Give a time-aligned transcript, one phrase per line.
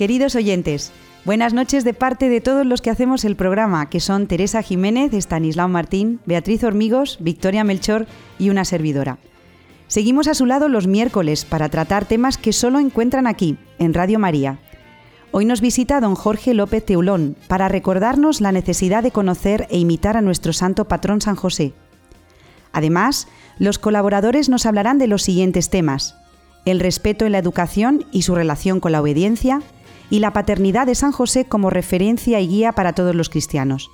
[0.00, 0.92] Queridos oyentes,
[1.26, 5.12] buenas noches de parte de todos los que hacemos el programa, que son Teresa Jiménez,
[5.12, 8.06] Estanislao Martín, Beatriz Hormigos, Victoria Melchor
[8.38, 9.18] y una servidora.
[9.88, 14.18] Seguimos a su lado los miércoles para tratar temas que solo encuentran aquí, en Radio
[14.18, 14.58] María.
[15.32, 20.16] Hoy nos visita don Jorge López Teulón para recordarnos la necesidad de conocer e imitar
[20.16, 21.74] a nuestro santo patrón San José.
[22.72, 23.28] Además,
[23.58, 26.16] los colaboradores nos hablarán de los siguientes temas:
[26.64, 29.60] el respeto en la educación y su relación con la obediencia,
[30.10, 33.90] y la paternidad de San José como referencia y guía para todos los cristianos.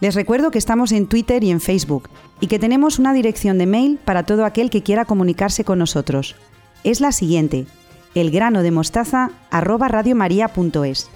[0.00, 2.08] Les recuerdo que estamos en Twitter y en Facebook
[2.40, 6.36] y que tenemos una dirección de mail para todo aquel que quiera comunicarse con nosotros.
[6.84, 7.66] Es la siguiente:
[8.14, 11.10] elgranodemostaza@radiomaria.es.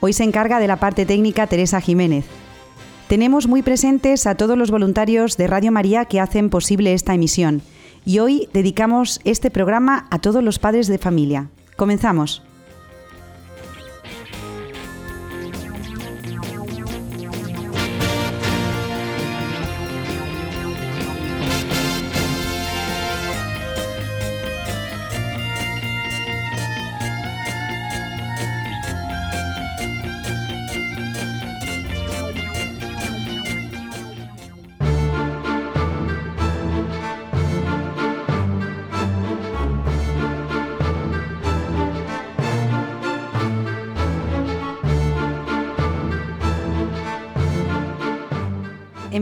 [0.00, 2.26] Hoy se encarga de la parte técnica Teresa Jiménez.
[3.08, 7.62] Tenemos muy presentes a todos los voluntarios de Radio María que hacen posible esta emisión
[8.04, 11.48] y hoy dedicamos este programa a todos los padres de familia.
[11.76, 12.42] Comenzamos.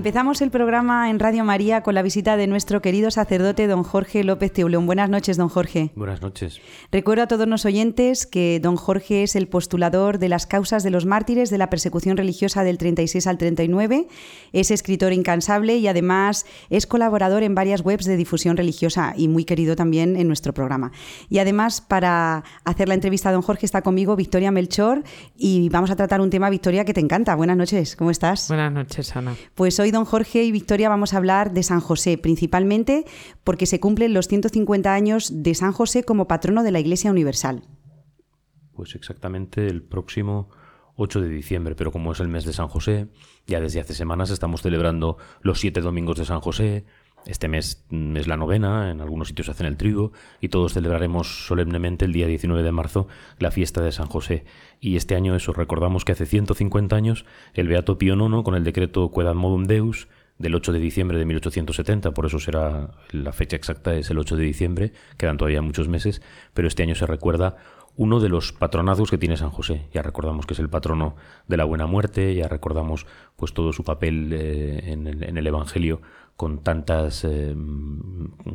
[0.03, 4.25] Empezamos el programa en Radio María con la visita de nuestro querido sacerdote don Jorge
[4.25, 4.85] López Teulón.
[4.85, 5.93] Buenas noches, don Jorge.
[5.95, 6.61] Buenas noches.
[6.91, 10.91] Recuerdo a todos los oyentes que don Jorge es el postulador de las causas de
[10.91, 14.09] los mártires de la persecución religiosa del 36 al 39,
[14.53, 19.45] es escritor incansable y además es colaborador en varias webs de difusión religiosa y muy
[19.45, 20.91] querido también en nuestro programa.
[21.31, 25.05] Y además para hacer la entrevista a don Jorge está conmigo Victoria Melchor
[25.37, 27.37] y vamos a tratar un tema, Victoria, que te encanta.
[27.37, 28.49] Buenas noches, ¿cómo estás?
[28.49, 29.37] Buenas noches, Ana.
[29.55, 33.05] Pues hoy, don Jorge y Victoria, vamos a hablar de San José, principalmente
[33.45, 37.63] porque se cumplen los 150 años de San José como patrono de la Iglesia Universal.
[38.75, 40.49] Pues exactamente el próximo
[40.97, 43.09] 8 de diciembre, pero como es el mes de San José,
[43.47, 46.85] ya desde hace semanas estamos celebrando los siete domingos de San José.
[47.27, 47.85] Este mes
[48.17, 52.27] es la novena, en algunos sitios hacen el trigo y todos celebraremos solemnemente el día
[52.27, 53.07] 19 de marzo
[53.39, 54.45] la fiesta de San José.
[54.81, 57.25] Y este año eso, recordamos que hace 150 años
[57.55, 61.25] el Beato Pío IX con el decreto Quedam Modum Deus del 8 de diciembre de
[61.25, 65.89] 1870, por eso será la fecha exacta es el 8 de diciembre, quedan todavía muchos
[65.89, 66.21] meses,
[66.53, 67.57] pero este año se recuerda
[67.97, 69.87] uno de los patronazos que tiene San José.
[69.93, 71.15] Ya recordamos que es el patrono
[71.47, 73.07] de la buena muerte, ya recordamos
[73.37, 76.01] pues todo su papel eh, en, el, Evangelio
[76.37, 77.55] con tantas eh,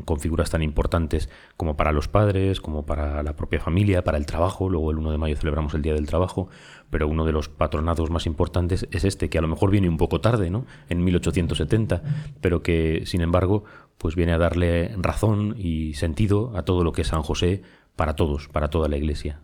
[0.06, 4.26] con figuras tan importantes como para los padres, como para la propia familia, para el
[4.26, 4.70] trabajo.
[4.70, 6.50] Luego el 1 de mayo celebramos el Día del Trabajo,
[6.90, 9.98] pero uno de los patronados más importantes es este, que a lo mejor viene un
[9.98, 10.66] poco tarde, ¿no?
[10.90, 12.02] En 1870,
[12.42, 13.64] pero que sin embargo
[13.98, 17.64] pues viene a darle razón y sentido a todo lo que es San José
[17.96, 19.40] para todos, para toda la Iglesia.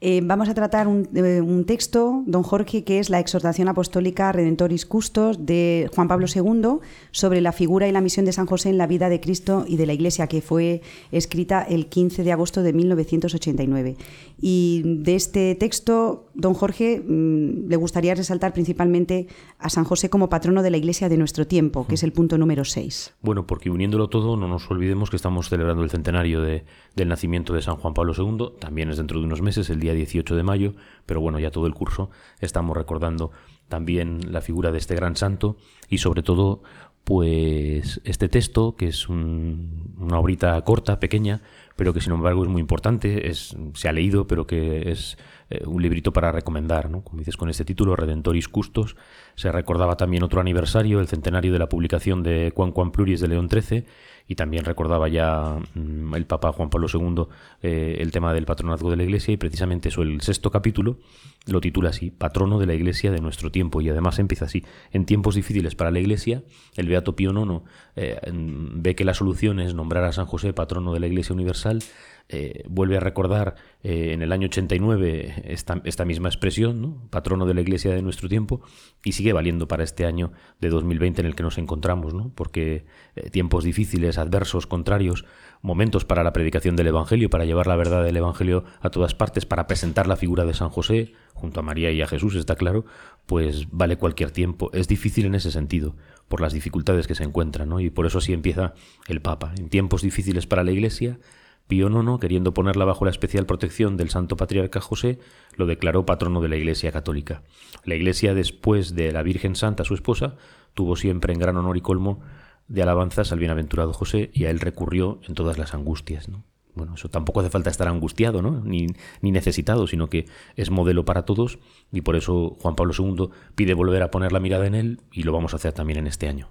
[0.00, 4.30] Eh, vamos a tratar un, eh, un, texto, don Jorge, que es la exhortación apostólica
[4.30, 6.78] Redentoris Custos de Juan Pablo II
[7.10, 9.76] sobre la figura y la misión de San José en la vida de Cristo y
[9.76, 13.96] de la Iglesia, que fue escrita el 15 de agosto de 1989.
[14.40, 19.26] Y de este texto, don Jorge, mmm, le gustaría resaltar principalmente
[19.58, 22.38] a San José como patrono de la Iglesia de nuestro tiempo, que es el punto
[22.38, 23.14] número 6.
[23.20, 27.52] Bueno, porque uniéndolo todo, no nos olvidemos que estamos celebrando el centenario de, del nacimiento
[27.52, 30.42] de San Juan Pablo II, también es dentro de unos meses, el día 18 de
[30.42, 30.74] mayo,
[31.06, 32.10] pero bueno, ya todo el curso
[32.40, 33.30] estamos recordando
[33.68, 35.56] también la figura de este gran santo
[35.88, 36.62] y sobre todo
[37.08, 41.40] pues este texto, que es un, una obrita corta, pequeña,
[41.74, 45.16] pero que sin embargo es muy importante, es, se ha leído, pero que es
[45.48, 47.02] eh, un librito para recomendar, ¿no?
[47.02, 48.94] Como dices con este título, Redentoris Custos,
[49.36, 53.28] se recordaba también otro aniversario, el centenario de la publicación de Juan Juan Pluris de
[53.28, 53.86] León XIII,
[54.28, 57.24] y también recordaba ya mmm, el Papa Juan Pablo II
[57.62, 60.98] eh, el tema del patronazgo de la Iglesia, y precisamente eso, el sexto capítulo,
[61.46, 65.06] lo titula así, Patrono de la Iglesia de nuestro tiempo, y además empieza así, en
[65.06, 66.42] tiempos difíciles para la Iglesia,
[66.76, 67.62] el Beato Pío IX
[67.96, 71.82] eh, ve que la solución es nombrar a San José patrono de la Iglesia Universal,
[72.30, 77.08] eh, vuelve a recordar eh, en el año 89 esta, esta misma expresión, ¿no?
[77.08, 78.60] patrono de la Iglesia de nuestro tiempo,
[79.02, 82.30] y sigue valiendo para este año de 2020 en el que nos encontramos, ¿no?
[82.34, 82.84] porque
[83.16, 85.24] eh, tiempos difíciles, adversos, contrarios,
[85.62, 89.46] momentos para la predicación del Evangelio, para llevar la verdad del Evangelio a todas partes,
[89.46, 92.84] para presentar la figura de San José, junto a María y a Jesús, está claro,
[93.24, 94.70] pues vale cualquier tiempo.
[94.74, 95.96] Es difícil en ese sentido,
[96.28, 97.80] por las dificultades que se encuentran, ¿no?
[97.80, 98.74] y por eso así empieza
[99.06, 99.54] el Papa.
[99.56, 101.18] En tiempos difíciles para la Iglesia,
[101.68, 105.18] Pío IX, queriendo ponerla bajo la especial protección del Santo Patriarca José,
[105.54, 107.42] lo declaró patrono de la Iglesia Católica.
[107.84, 110.36] La Iglesia, después de la Virgen Santa, su esposa,
[110.74, 112.20] tuvo siempre en gran honor y colmo
[112.68, 116.28] de alabanzas al bienaventurado José y a él recurrió en todas las angustias.
[116.28, 116.42] ¿no?
[116.74, 118.62] Bueno, eso tampoco hace falta estar angustiado, ¿no?
[118.62, 118.86] Ni,
[119.20, 120.26] ni, necesitado, sino que
[120.56, 121.58] es modelo para todos
[121.92, 125.24] y por eso Juan Pablo II pide volver a poner la mirada en él y
[125.24, 126.50] lo vamos a hacer también en este año.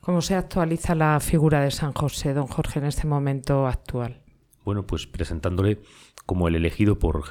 [0.00, 4.20] ¿Cómo se actualiza la figura de San José, don Jorge, en este momento actual?
[4.64, 5.80] Bueno, pues presentándole
[6.28, 7.24] como el elegido por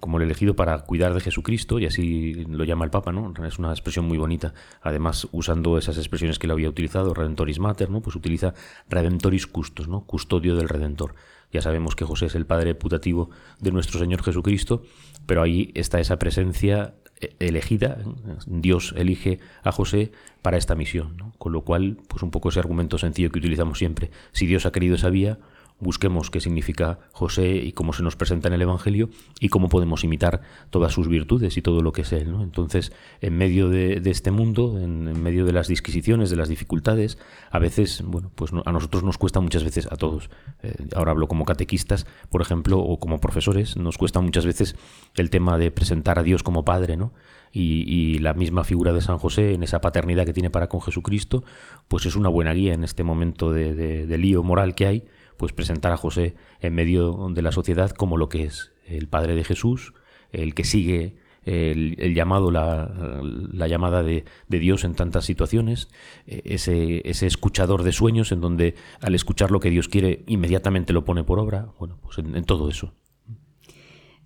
[0.00, 3.34] como el elegido para cuidar de Jesucristo y así lo llama el Papa, ¿no?
[3.44, 4.54] Es una expresión muy bonita.
[4.80, 8.00] Además, usando esas expresiones que él había utilizado, Redentoris Mater, ¿no?
[8.00, 8.54] Pues utiliza
[8.88, 10.06] Redentoris Custos, ¿no?
[10.06, 11.14] Custodio del Redentor.
[11.52, 13.28] Ya sabemos que José es el padre putativo
[13.58, 14.84] de nuestro Señor Jesucristo,
[15.26, 16.94] pero ahí está esa presencia
[17.38, 17.98] elegida,
[18.46, 20.12] Dios elige a José
[20.42, 24.10] para esta misión, con lo cual, pues un poco ese argumento sencillo que utilizamos siempre,
[24.32, 25.38] si Dios ha querido esa vía,
[25.80, 29.08] busquemos qué significa José y cómo se nos presenta en el Evangelio
[29.40, 32.34] y cómo podemos imitar todas sus virtudes y todo lo que es Él.
[32.40, 37.18] Entonces, en medio de, este mundo, en, medio de las disquisiciones, de las dificultades,
[37.50, 40.30] a veces, bueno, pues a nosotros nos cuesta muchas veces, a todos,
[40.62, 44.76] eh, ahora hablo como catequistas, por ejemplo, o como profesores, nos cuesta muchas veces
[45.16, 47.12] el tema de presentar a Dios como Padre, ¿no?
[47.52, 51.42] Y, la misma figura de San José en esa paternidad que tiene para con Jesucristo,
[51.88, 55.04] pues es una buena guía en este momento de lío moral que hay
[55.40, 59.34] pues presentar a José en medio de la sociedad como lo que es el Padre
[59.34, 59.94] de Jesús,
[60.32, 65.88] el que sigue el, llamado, la, la llamada de, Dios en tantas situaciones,
[66.26, 70.92] e, ese, ese escuchador de sueños en donde al escuchar lo que Dios quiere inmediatamente
[70.92, 72.92] lo pone por obra, bueno, pues en, todo eso.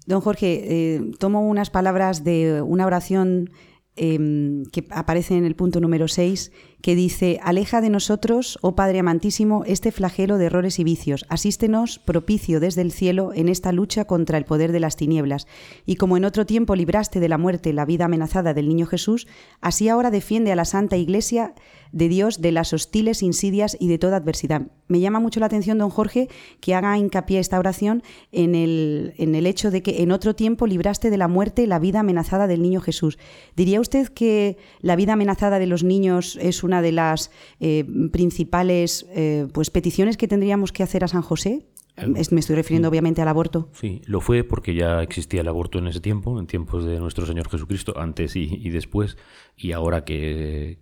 [0.07, 3.51] Don Jorge, eh, tomo unas palabras de una oración
[3.95, 6.51] em, que aparece en el punto número 6
[6.85, 11.99] que dice, Aleja de nosotros, oh Padre amantísimo, este flagelo de errores y vicios, asístenos
[11.99, 15.47] propicio desde el cielo en esta lucha contra el poder de las tinieblas,
[15.87, 19.27] y como en otro tiempo libraste de la muerte la vida amenazada del niño Jesús,
[19.63, 21.55] así ahora defiende a la Santa Iglesia
[21.95, 24.63] de Dios de las hostiles insidias y de toda adversidad.
[24.89, 26.29] Me llama mucho la atención, don Jorge,
[26.61, 28.03] que haga hincapié esta oración
[28.33, 31.79] en el, en el hecho de que en otro tiempo libraste de la muerte la
[31.79, 33.17] vida amenazada del niño Jesús.
[33.55, 37.31] ¿Diría usted que la vida amenazada de los niños es una de las
[37.61, 41.67] eh, principales eh, pues, peticiones que tendríamos que hacer a San José?
[41.97, 43.69] Eh, me estoy refiriendo obviamente al aborto.
[43.73, 47.25] Sí, lo fue porque ya existía el aborto en ese tiempo, en tiempos de nuestro
[47.25, 49.17] Señor Jesucristo, antes y, después,
[49.57, 50.79] y ahora que,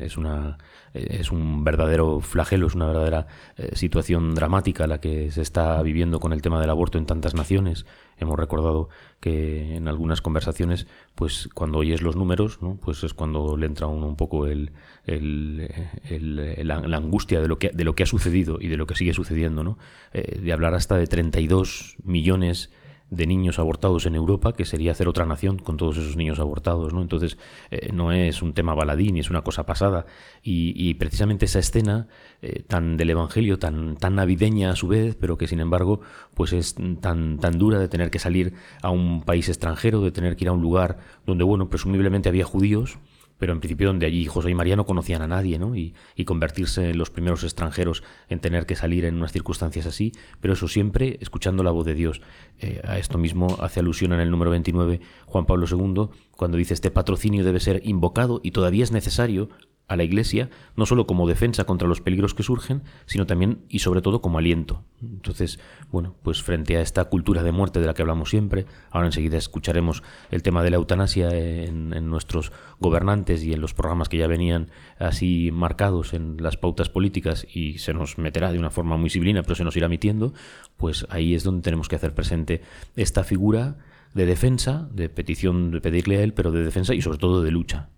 [0.00, 0.58] es, una,
[0.92, 3.28] es un verdadero flagelo, es una verdadera
[3.74, 7.86] situación dramática la que se está viviendo con el tema del aborto en tantas naciones.
[8.20, 8.88] Hemos recordado
[9.18, 12.78] que en algunas conversaciones, pues cuando oyes los números, ¿no?
[12.82, 14.72] pues es cuando le entra uno un poco el,
[15.06, 19.14] la, angustia de lo, que, de lo que ha sucedido y de lo que sigue
[19.14, 19.78] sucediendo, ¿no?
[20.12, 22.70] Eh, de hablar hasta de 32 millones
[23.10, 26.94] de niños abortados en Europa, que sería hacer otra nación con todos esos niños abortados,
[26.94, 27.02] ¿no?
[27.02, 27.38] Entonces,
[27.70, 30.06] eh, no es un tema baladí ni es una cosa pasada.
[30.42, 32.08] Y, precisamente esa escena
[32.42, 36.00] eh, tan del Evangelio, tan, tan navideña a su vez, pero que sin embargo,
[36.34, 40.36] pues es tan, tan dura de tener que salir a un país extranjero, de tener
[40.36, 42.98] que ir a un lugar donde, bueno, presumiblemente había judíos,
[43.40, 45.74] pero en principio donde allí José y María no conocían a nadie, ¿no?
[45.74, 45.94] Y,
[46.26, 50.68] convertirse en los primeros extranjeros en tener que salir en unas circunstancias así, pero eso
[50.68, 52.20] siempre escuchando la voz de Dios.
[52.60, 56.74] Eh, a esto mismo hace alusión en el número 29 Juan Pablo II, cuando dice
[56.74, 59.48] este patrocinio debe ser invocado y todavía es necesario
[59.90, 63.80] a la Iglesia, no solo como defensa contra los peligros que surgen, sino también y
[63.80, 64.84] sobre todo como aliento.
[65.02, 65.58] Entonces,
[65.90, 69.36] bueno, pues frente a esta cultura de muerte de la que hablamos siempre, ahora enseguida
[69.36, 74.28] escucharemos el tema de la eutanasia en, nuestros gobernantes y en los programas que ya
[74.28, 74.70] venían
[75.00, 79.42] así marcados en las pautas políticas y se nos meterá de una forma muy civilina,
[79.42, 80.34] pero se nos irá emitiendo,
[80.76, 82.62] pues ahí es donde tenemos que hacer presente
[82.94, 83.78] esta figura
[84.14, 87.50] de defensa, de petición de pedirle a él, pero de defensa y sobre todo de
[87.50, 87.88] lucha.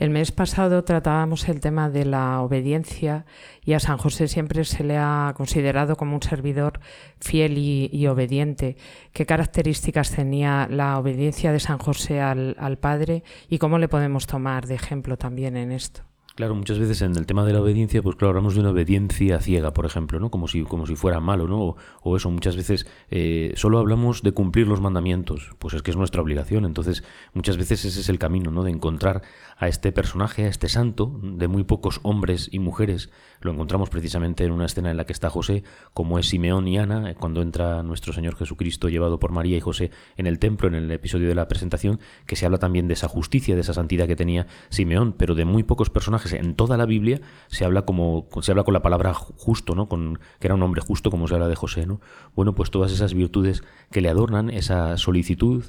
[0.00, 3.26] El mes pasado tratábamos el tema de la obediencia
[3.62, 6.80] y a San José siempre se le ha considerado como un servidor
[7.20, 8.78] fiel y, obediente.
[9.12, 14.66] ¿Qué características tenía la obediencia de San José al, Padre y cómo le podemos tomar
[14.66, 16.00] de ejemplo también en esto?
[16.36, 19.40] Claro, muchas veces en el tema de la obediencia, pues claro, hablamos de una obediencia
[19.40, 20.30] ciega, por ejemplo, ¿no?
[20.30, 21.76] Como si, como si fuera malo, ¿no?
[22.02, 25.96] O, eso, muchas veces eh, solo hablamos de cumplir los mandamientos, pues es que es
[25.96, 26.64] nuestra obligación.
[26.64, 27.02] Entonces,
[27.34, 28.62] muchas veces ese es el camino, ¿no?
[28.62, 29.22] De encontrar
[29.56, 34.44] a este personaje, a este santo, de muy pocos hombres y mujeres lo encontramos precisamente
[34.44, 37.42] en una escena en la que está José, como es Simeón y Ana, eh, cuando
[37.42, 41.28] entra nuestro Señor Jesucristo llevado por María y José en el templo, en el episodio
[41.28, 44.46] de la presentación, que se habla también de esa justicia, de esa santidad que tenía
[44.68, 48.64] Simeón, pero de muy pocos personajes en toda la Biblia se habla como se habla
[48.64, 49.88] con la palabra justo, ¿no?
[49.88, 52.00] Con que era un hombre justo como se habla de José, ¿no?
[52.34, 55.64] Bueno, pues todas esas virtudes que le adornan, esa solicitud,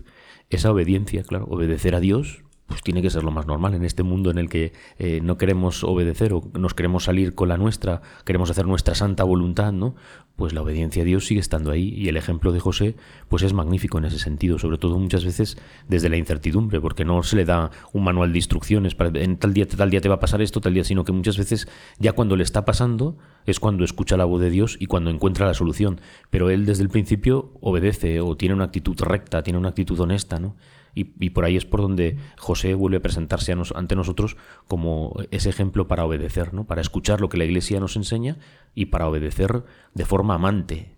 [0.50, 4.02] esa obediencia, claro, obedecer a Dios, pues tiene que ser lo más normal en este
[4.02, 8.02] mundo en el que eh, no queremos obedecer o nos queremos salir con la nuestra,
[8.24, 9.94] queremos hacer nuestra santa voluntad, ¿no?
[10.38, 12.96] Pues la obediencia a Dios sigue estando ahí y el ejemplo de José
[13.32, 15.58] pues es magnífico en ese sentido, sobre todo muchas veces
[15.88, 19.54] desde la incertidumbre, porque no se le da un manual de instrucciones para en tal
[19.54, 22.12] día tal día te va a pasar esto, tal día, sino que muchas veces ya
[22.12, 25.54] cuando le está pasando es cuando escucha la voz de Dios y cuando encuentra la
[25.54, 29.98] solución, pero él desde el principio obedece o tiene una actitud recta, tiene una actitud
[29.98, 30.58] honesta, ¿no?
[30.94, 34.36] Y, por ahí es por donde José vuelve a presentarse ante nosotros
[34.68, 36.66] como ese ejemplo para obedecer, ¿no?
[36.66, 38.40] para escuchar lo que la Iglesia nos enseña
[38.76, 40.98] y para obedecer de forma amante.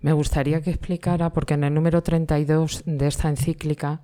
[0.00, 4.00] Me gustaría que explicara, porque en el número 32 de esta encíclica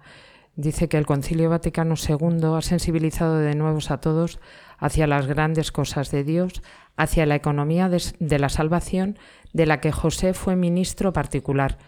[0.56, 4.40] dice que el Concilio Vaticano II ha sensibilizado de nuevo a todos
[4.78, 6.62] hacia las grandes cosas de Dios,
[6.96, 9.18] hacia la economía de la salvación,
[9.52, 11.78] de la que José fue ministro particular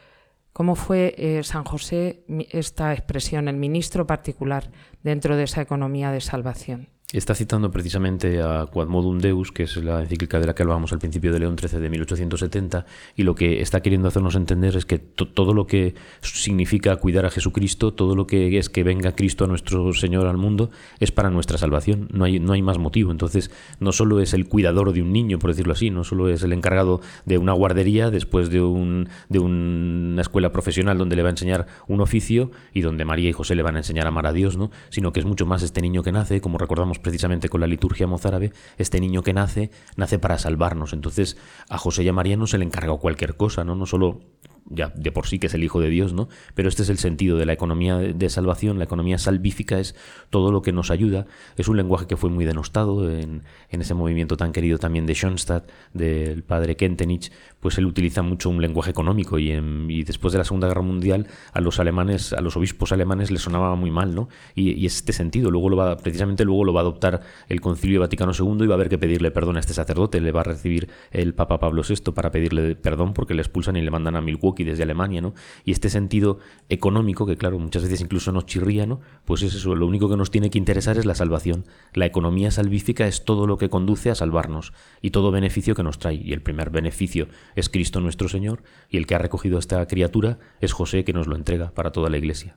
[0.56, 4.70] ¿Cómo fue eh, San José esta expresión, el ministro particular
[5.02, 6.88] dentro de esa economía de salvación?
[7.12, 10.98] Está citando precisamente a Quadmodum Deus, que es la encíclica de la que hablábamos al
[10.98, 12.84] principio de León XIII de 1870,
[13.14, 17.30] y lo que está queriendo hacernos entender es que todo lo que significa cuidar a
[17.30, 21.30] Jesucristo, todo lo que es que venga Cristo a nuestro Señor al mundo, es para
[21.30, 23.12] nuestra salvación, no hay, no hay más motivo.
[23.12, 26.42] Entonces, no solo es el cuidador de un niño, por decirlo así, no solo es
[26.42, 31.28] el encargado de una guardería después de, un, de una escuela profesional donde le va
[31.28, 34.26] a enseñar un oficio y donde María y José le van a enseñar a amar
[34.26, 34.72] a Dios, ¿no?
[34.88, 38.06] sino que es mucho más este niño que nace, como recordamos precisamente con la liturgia
[38.06, 40.92] mozárabe, este niño que nace, nace para salvarnos.
[40.92, 41.36] Entonces
[41.68, 43.74] a José y a María no se le encarga cualquier cosa, ¿no?
[43.74, 44.20] No solo
[44.70, 46.28] ya de por sí que es el Hijo de Dios, ¿no?
[46.54, 49.94] Pero este es el sentido de la economía de salvación, la economía salvífica es
[50.30, 51.26] todo lo que nos ayuda.
[51.56, 55.14] Es un lenguaje que fue muy denostado en, en ese movimiento tan querido también de
[55.14, 57.30] Schoenstatt, del padre Kentenich,
[57.60, 61.60] pues él utiliza mucho un lenguaje económico y, después de la Segunda Guerra Mundial a
[61.60, 64.28] los alemanes, a los obispos alemanes les sonaba muy mal, ¿no?
[64.54, 68.00] Y, y este sentido, luego lo va, precisamente luego lo va a adoptar el Concilio
[68.00, 70.44] Vaticano II y va a haber que pedirle perdón a este sacerdote, le va a
[70.44, 74.20] recibir el Papa Pablo VI para pedirle perdón porque le expulsan y le mandan a
[74.20, 75.34] Milwaukee y desde Alemania, ¿no?
[75.64, 79.00] Y este sentido económico, que claro, muchas veces incluso nos chirría, ¿no?
[79.24, 81.64] Pues es eso, lo único que nos tiene que interesar es la salvación.
[81.94, 84.72] La economía salvífica es todo lo que conduce a salvarnos
[85.02, 86.14] y todo beneficio que nos trae.
[86.16, 90.38] Y el primer beneficio es Cristo nuestro Señor, y el que ha recogido esta criatura
[90.60, 92.56] es José que nos lo entrega para toda la Iglesia.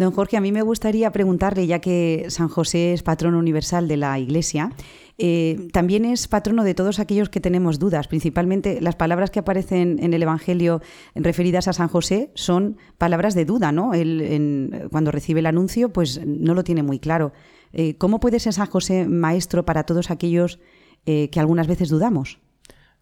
[0.00, 3.98] Don Jorge, a mí me gustaría preguntarle, ya que San José es patrono universal de
[3.98, 4.72] la Iglesia,
[5.18, 8.08] eh, también es patrono de todos aquellos que tenemos dudas.
[8.08, 10.80] Principalmente las palabras que aparecen en el Evangelio
[11.14, 13.92] referidas a San José son palabras de duda, ¿no?
[13.92, 17.34] Él, cuando recibe el anuncio, pues no lo tiene muy claro.
[17.74, 20.60] Eh, ¿Cómo puede ser San José maestro para todos aquellos
[21.04, 22.38] eh, que algunas veces dudamos?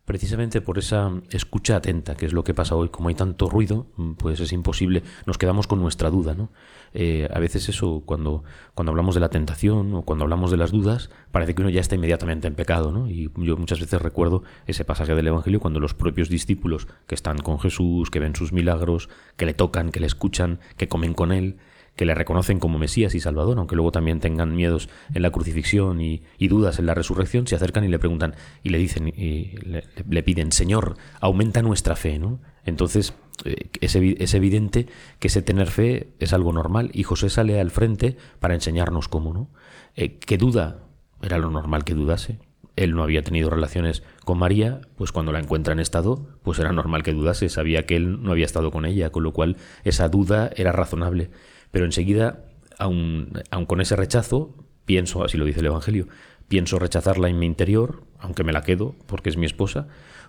[0.08, 2.88] Precisamente por esa escucha atenta, que es lo que pasa hoy.
[2.88, 5.02] Como hay tanto ruido, mm, pues es imposible.
[5.26, 6.48] Nos quedamos con nuestra duda, ¿no?
[6.94, 10.72] Eh, a veces eso, cuando, cuando hablamos de la tentación o cuando hablamos de las
[10.72, 13.10] dudas, parece que uno ya está inmediatamente en pecado, ¿no?
[13.10, 17.36] Y yo muchas veces recuerdo ese pasaje del Evangelio cuando los propios discípulos que están
[17.36, 21.32] con Jesús, que ven sus milagros, que le tocan, que le escuchan, que comen con
[21.32, 21.58] él,
[21.99, 26.00] que le reconocen como Mesías y Salvador, aunque luego también tengan miedos en la crucifixión
[26.00, 29.57] y, dudas en la resurrección, se acercan y le preguntan y le dicen y
[30.09, 32.38] le, piden, Señor, aumenta nuestra fe, ¿no?
[32.64, 33.14] Entonces
[33.45, 34.87] eh, es, evidente
[35.19, 39.35] que ese tener fe es algo normal y José sale al frente para enseñarnos cómo,
[39.35, 39.50] ¿no?
[39.97, 40.85] Eh, ¿Qué duda?
[41.21, 42.38] Era lo normal que dudase.
[42.76, 46.73] Él no había tenido relaciones con María, pues cuando la encuentra en estado, pues era
[46.73, 50.09] normal que dudase, sabía que él no había estado con ella, con lo cual esa
[50.09, 51.33] duda era razonable.
[51.70, 52.44] Pero enseguida,
[52.78, 53.32] aun,
[53.66, 56.08] con ese rechazo, pienso, así lo dice el Evangelio,
[56.48, 59.87] pienso rechazarla en mi interior, aunque me la quedo porque es mi esposa,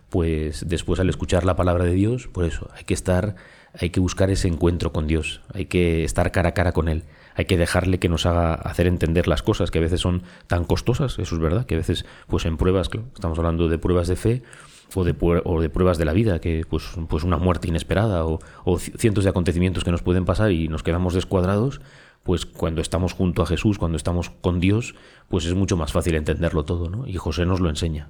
[0.10, 3.36] pues después al escuchar la palabra de Dios, por eso hay que estar,
[3.79, 7.03] hay que buscar ese encuentro con Dios, hay que estar cara a cara con Él,
[7.36, 10.65] hay que dejarle que nos haga hacer entender las cosas que a veces son tan
[10.65, 14.15] costosas, eso es verdad, que a veces pues en pruebas, estamos hablando de pruebas de
[14.15, 14.43] fe,
[14.96, 15.15] o de,
[15.46, 18.39] o de pruebas de la vida, que pues, pues una muerte inesperada o,
[18.79, 21.81] cientos de acontecimientos que nos pueden pasar y nos quedamos descuadrados,
[22.24, 24.96] pues cuando estamos junto a Jesús, cuando estamos con Dios,
[25.29, 27.08] pues es mucho más fácil entenderlo todo, ¿no?
[27.08, 28.10] Y José nos lo enseña.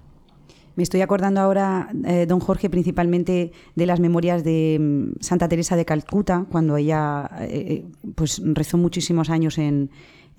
[0.76, 5.76] Me estoy acordando ahora, eh, don Jorge, principalmente de las memorias de mm, Santa Teresa
[5.76, 9.90] de Calcuta, cuando ella eh, eh, pues rezó muchísimos años en,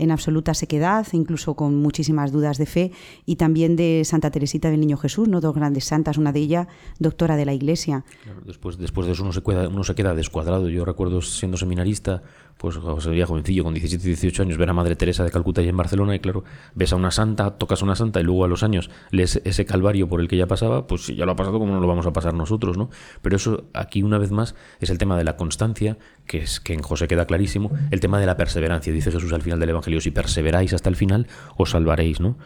[0.00, 2.92] en absoluta sequedad, incluso con muchísimas dudas de fe,
[3.26, 5.40] y también de Santa Teresita del Niño Jesús, ¿no?
[5.40, 6.66] dos grandes santas, una de ellas
[6.98, 8.04] doctora de la Iglesia.
[8.44, 10.68] después, después de eso uno se, queda, uno se queda descuadrado.
[10.68, 12.22] Yo recuerdo siendo seminarista,
[12.60, 15.76] pues sería jovencillo, con 17, 18 años, ver a Madre Teresa de Calcuta y en
[15.78, 18.62] Barcelona, y claro, ves a una santa, tocas a una santa, y luego a los
[18.62, 21.58] años lees ese calvario por el que ya pasaba, pues si ya lo ha pasado,
[21.58, 22.76] ¿cómo no lo vamos a pasar nosotros?
[22.76, 22.90] ¿no?
[23.22, 26.74] Pero eso aquí, una vez más, es el tema de la constancia, que es que
[26.74, 28.92] en José queda clarísimo, el tema de la perseverancia.
[28.92, 32.36] Dice Jesús al final del Evangelio, si perseveráis hasta el final, os salvaréis, ¿no?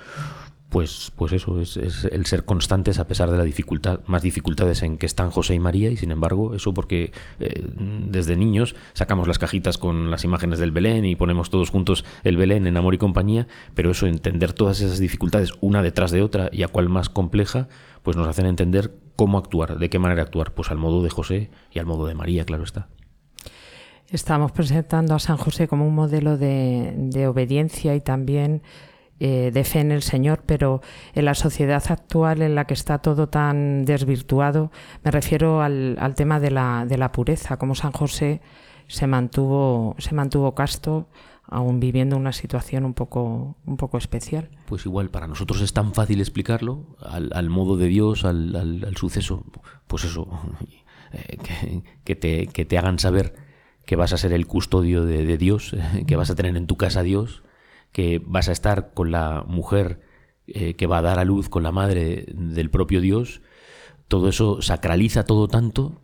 [0.74, 4.98] Pues, pues eso, es, el ser constantes a pesar de la dificultad, más dificultades en
[4.98, 9.38] que están José y María, y sin embargo, eso porque eh, desde niños sacamos las
[9.38, 12.98] cajitas con las imágenes del Belén y ponemos todos juntos el Belén en amor y
[12.98, 17.08] compañía, pero eso, entender todas esas dificultades una detrás de otra y a cuál más
[17.08, 17.68] compleja,
[18.02, 21.50] pues nos hacen entender cómo actuar, de qué manera actuar, pues al modo de José
[21.70, 22.88] y al modo de María, claro está.
[24.08, 28.62] Estamos presentando a San José como un modelo de, de obediencia y también
[29.20, 30.80] eh, de fe en el Señor, pero
[31.14, 34.72] en la sociedad actual en la que está todo tan desvirtuado,
[35.04, 38.40] me refiero al, tema de la, de la, pureza, como San José
[38.88, 41.06] se mantuvo, se mantuvo casto
[41.46, 44.48] aún viviendo una situación un poco, un poco especial.
[44.66, 49.44] Pues igual, para nosotros es tan fácil explicarlo al, modo de Dios, al, suceso,
[49.86, 50.26] pues eso,
[51.12, 51.38] eh,
[52.04, 53.36] que, te, que, te, hagan saber
[53.86, 55.76] que vas a ser el custodio de, de Dios,
[56.08, 57.44] que vas a tener en tu casa a Dios,
[57.94, 60.00] que vas a estar con la mujer
[60.48, 63.40] eh, que va a dar a luz, con la madre del propio Dios,
[64.08, 66.02] todo eso sacraliza todo tanto,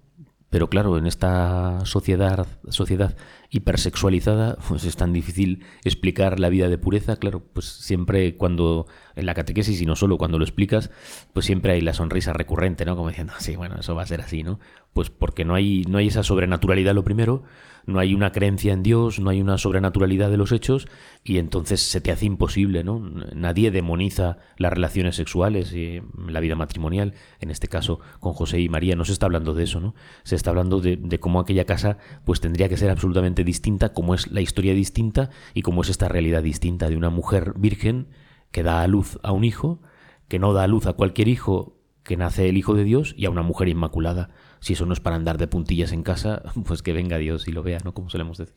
[0.50, 3.16] pero claro, en esta sociedad, sociedad
[3.50, 9.26] hipersexualizada, pues es tan difícil explicar la vida de pureza, claro, pues siempre cuando en
[9.26, 10.92] la catequesis y no solo cuando lo explicas,
[11.32, 12.94] pues siempre hay la sonrisa recurrente, ¿no?
[12.94, 14.60] Como diciendo, sí, bueno, eso va a ser así, ¿no?
[14.92, 17.42] Pues porque no hay, no hay esa sobrenaturalidad lo primero,
[17.86, 20.88] no hay una creencia en Dios, no hay una sobrenaturalidad de los hechos
[21.24, 23.00] y entonces se te hace imposible, ¿no?
[23.34, 28.68] Nadie demoniza las relaciones sexuales y la vida matrimonial, en este caso con José y
[28.68, 29.94] María, no se está hablando de eso, ¿no?
[30.22, 34.14] Se está hablando de, de cómo aquella casa pues tendría que ser absolutamente distinta, cómo
[34.14, 38.08] es la historia distinta y cómo es esta realidad distinta de una mujer virgen
[38.50, 39.82] que da a luz a un hijo,
[40.28, 43.26] que no da a luz a cualquier hijo que nace el Hijo de Dios y
[43.26, 44.30] a una mujer inmaculada
[44.60, 47.52] si eso no es para andar de puntillas en casa, pues que venga Dios y
[47.52, 47.94] lo vea, ¿no?
[47.94, 48.54] Como solemos decir.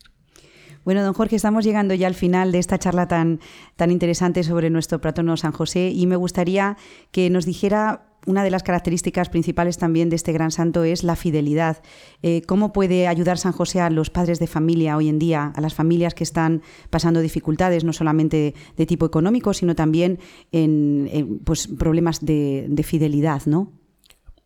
[0.85, 3.39] Bueno, don Jorge, estamos llegando ya al final de esta charla tan,
[3.77, 6.75] tan interesante sobre nuestro patrono San José y me gustaría
[7.11, 11.15] que nos dijera una de las características principales también de este gran santo es la
[11.15, 11.81] fidelidad.
[12.21, 15.61] Eh, ¿Cómo puede ayudar San José a los padres de familia hoy en día, a
[15.61, 20.19] las familias que están pasando dificultades, no solamente de tipo económico, sino también
[20.51, 23.71] en, pues, problemas de, de fidelidad, ¿no?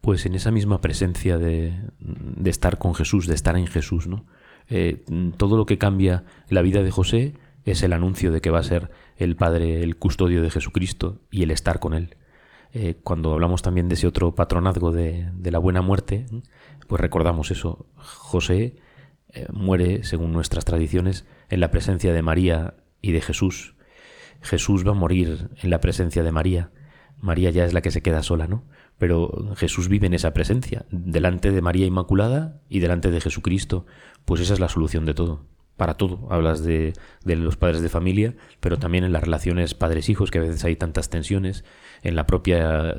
[0.01, 1.73] Pues en esa misma presencia de,
[2.45, 4.25] estar con Jesús, de estar en Jesús, ¿no?
[4.69, 5.05] Eh,
[5.37, 8.63] todo lo que cambia la vida de José es el anuncio de que va a
[8.63, 12.15] ser el Padre, el custodio de Jesucristo y el estar con Él.
[12.73, 16.25] Eh, cuando hablamos también de ese otro patronazgo de, la buena muerte,
[16.87, 17.87] pues recordamos eso.
[17.95, 18.75] José
[19.29, 23.75] eh, muere, según nuestras tradiciones, en la presencia de María y de Jesús.
[24.41, 26.71] Jesús va a morir en la presencia de María.
[27.19, 28.63] María ya es la que se queda sola, ¿no?
[28.97, 33.85] Pero Jesús vive en esa presencia, delante de María Inmaculada y delante de Jesucristo.
[34.25, 35.45] Pues esa es la solución de todo.
[35.77, 36.27] Para todo.
[36.29, 40.41] Hablas de, de los padres de familia, pero también en las relaciones padres-hijos, que a
[40.41, 41.63] veces hay tantas tensiones.
[42.03, 42.95] En la propia.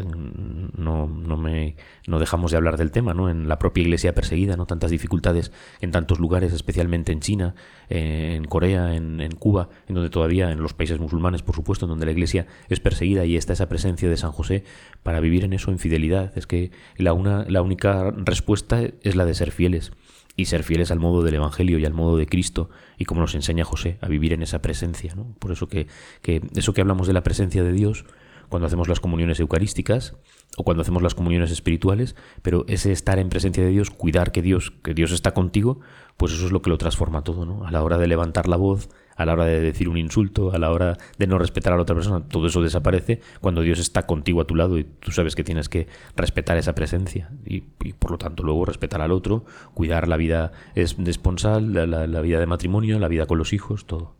[0.76, 1.76] No, no, me,
[2.08, 3.30] no dejamos de hablar del tema, ¿no?
[3.30, 4.66] En la propia iglesia perseguida, ¿no?
[4.66, 7.54] Tantas dificultades en tantos lugares, especialmente en China,
[7.88, 11.90] en Corea, en, en Cuba, en donde todavía, en los países musulmanes, por supuesto, en
[11.90, 14.64] donde la iglesia es perseguida y está esa presencia de San José,
[15.04, 16.36] para vivir en eso en fidelidad.
[16.36, 19.92] Es que la, una, la única respuesta es la de ser fieles
[20.38, 23.35] y ser fieles al modo del Evangelio y al modo de Cristo y como nos
[23.35, 25.16] enseña José a vivir en esa presencia.
[25.16, 25.35] ¿no?
[25.40, 25.88] Por eso que,
[26.22, 28.05] que eso que hablamos de la presencia de Dios
[28.48, 30.14] cuando hacemos las comuniones eucarísticas
[30.57, 34.40] o cuando hacemos las comuniones espirituales, pero ese estar en presencia de Dios, cuidar que
[34.40, 35.81] Dios, que Dios está contigo,
[36.16, 37.66] pues eso es lo que lo transforma todo, ¿no?
[37.66, 40.59] A la hora de levantar la voz, a la hora de decir un insulto, a
[40.59, 44.07] la hora de no respetar a la otra persona, todo eso desaparece cuando Dios está
[44.07, 48.12] contigo a tu lado y tú sabes que tienes que respetar esa presencia y, por
[48.12, 53.09] lo tanto luego respetar al otro, cuidar la vida esponsal, la vida de matrimonio, la
[53.09, 54.14] vida con los hijos, todo.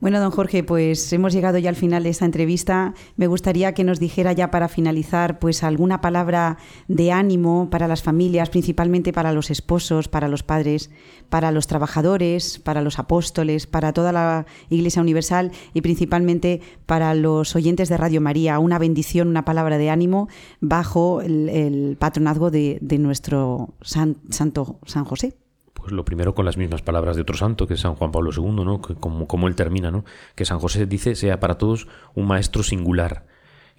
[0.00, 2.94] Bueno, don Jorge, pues hemos llegado ya al final de esta entrevista.
[3.16, 6.56] Me gustaría que nos dijera ya para finalizar, pues alguna palabra
[6.88, 10.90] de ánimo para las familias, principalmente para los esposos, para los padres,
[11.28, 17.54] para los trabajadores, para los apóstoles, para toda la Iglesia Universal y principalmente para los
[17.54, 18.58] oyentes de Radio María.
[18.58, 20.28] Una bendición, una palabra de ánimo
[20.62, 25.36] bajo el, patronazgo de, nuestro santo San José
[25.80, 28.30] Pues lo primero con las mismas palabras de otro santo, que es San Juan Pablo
[28.36, 28.80] II, ¿no?
[28.80, 30.04] Que como, como él termina, ¿no?
[30.34, 33.24] Que San José dice sea para todos un maestro singular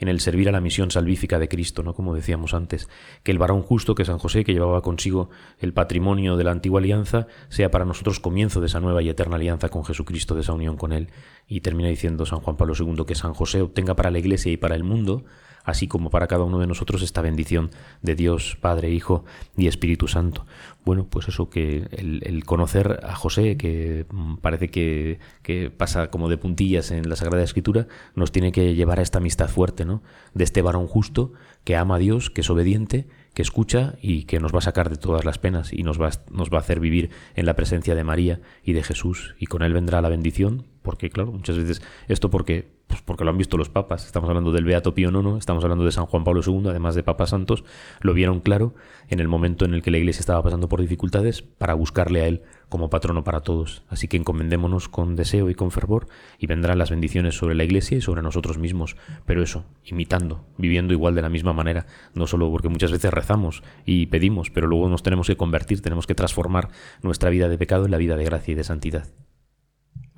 [0.01, 1.93] en el servir a la misión salvífica de Cristo, ¿no?
[1.93, 2.89] Como decíamos antes,
[3.21, 6.79] que el varón justo que San José, que llevaba consigo el patrimonio de la antigua
[6.79, 10.53] alianza, sea para nosotros comienzo de esa nueva y eterna alianza con Jesucristo, de esa
[10.53, 11.09] unión con Él.
[11.47, 14.57] Y termina diciendo San Juan Pablo II que San José obtenga para la Iglesia y
[14.57, 15.23] para el mundo
[15.63, 17.71] así como para cada uno de nosotros esta bendición
[18.01, 19.25] de Dios, Padre, Hijo
[19.57, 20.45] y Espíritu Santo.
[20.83, 26.29] Bueno, pues eso que el, conocer a José, que mm, parece que, que, pasa como
[26.29, 30.01] de puntillas en la Sagrada Escritura, nos tiene que llevar a esta amistad fuerte, ¿no?
[30.33, 34.39] De este varón justo que ama a Dios, que es obediente, que escucha y que
[34.39, 36.79] nos va a sacar de todas las penas y nos va, nos va a hacer
[36.79, 39.35] vivir en la presencia de María y de Jesús.
[39.39, 43.29] Y con él vendrá la bendición, porque claro, muchas veces esto porque pues porque lo
[43.29, 44.05] han visto los papas.
[44.05, 47.03] Estamos hablando del Beato Pío IX, estamos hablando de San Juan Pablo II, además de
[47.03, 47.63] papas santos,
[48.01, 48.75] lo vieron claro
[49.07, 52.27] en el momento en el que la Iglesia estaba pasando por dificultades para buscarle a
[52.27, 53.83] él como patrono para todos.
[53.89, 56.07] Así que encomendémonos con deseo y con fervor
[56.39, 58.95] y vendrán las bendiciones sobre la Iglesia y sobre nosotros mismos.
[59.25, 63.61] Pero eso, imitando, viviendo igual de la misma manera, no solo porque muchas veces rezamos
[63.85, 66.69] y pedimos, pero luego nos tenemos que convertir, tenemos que transformar
[67.03, 69.09] nuestra vida de pecado en la vida de gracia y de santidad.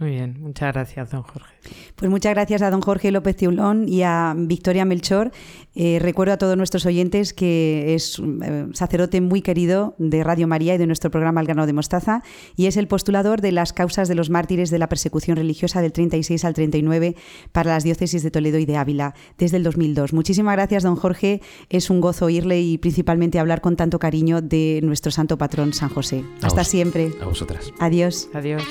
[0.03, 1.53] Muy bien, muchas gracias, don Jorge.
[1.95, 5.31] Pues muchas gracias a don Jorge López Tiulón y a Victoria Melchor.
[5.75, 10.75] Eh, recuerdo a todos nuestros oyentes que es eh, sacerdote muy querido de Radio María
[10.75, 12.21] y de nuestro programa El Grano de Mostaza
[12.57, 15.93] y es el postulador de las causas de los mártires de la persecución religiosa del
[15.93, 17.15] 36 al 39
[17.53, 20.11] para las diócesis de Toledo y de Ávila desde el 2002.
[20.11, 21.41] Muchísimas gracias, don Jorge.
[21.69, 25.87] Es un gozo oírle y principalmente hablar con tanto cariño de nuestro santo patrón San
[25.87, 26.25] José.
[26.41, 27.13] Hasta siempre.
[27.21, 27.71] A vosotras.
[27.79, 28.27] Adiós.
[28.33, 28.63] Adiós.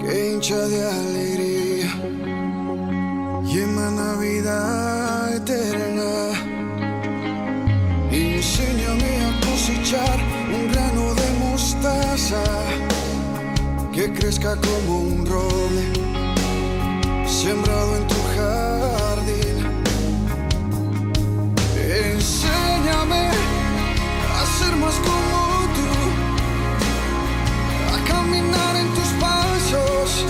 [0.00, 1.90] Que hincha de alegría
[3.46, 4.56] y emana vida
[5.34, 6.12] eterna.
[8.10, 10.18] Enséñame a cosechar
[10.56, 12.44] un grano de mostaza
[13.92, 15.84] que crezca como un roble
[17.26, 19.56] sembrado en tu jardín.
[22.12, 23.30] Enséñame
[24.58, 25.49] ser más como a
[28.30, 30.24] caminar en tus pasos,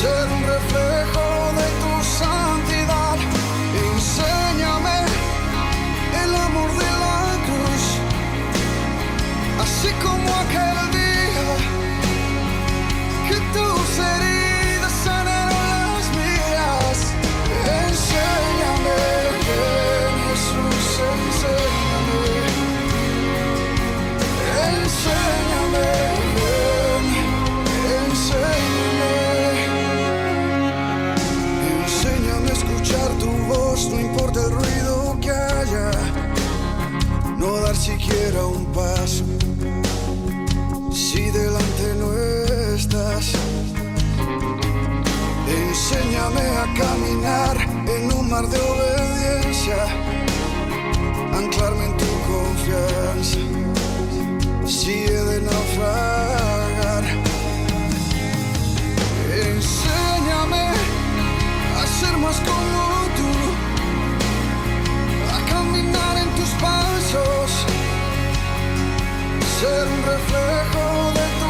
[0.00, 1.26] ser un reflejo
[1.58, 3.18] de tu santidad.
[3.94, 4.98] Enséñame
[6.22, 7.84] el amor de la cruz,
[9.62, 11.50] así como aquel día
[13.28, 14.31] que tú serías.
[37.42, 39.24] No dar siquiera un paso
[40.92, 42.08] si delante no
[42.76, 43.32] estás.
[45.62, 47.56] Enséñame a caminar
[47.96, 49.78] en un mar de obediencia,
[51.40, 53.40] anclarme en tu confianza,
[54.64, 57.04] si he de naufragar.
[59.48, 60.64] Enséñame
[61.80, 62.91] a ser más como
[66.62, 67.50] pasos,
[69.58, 70.84] ser un reflejo
[71.16, 71.41] de tu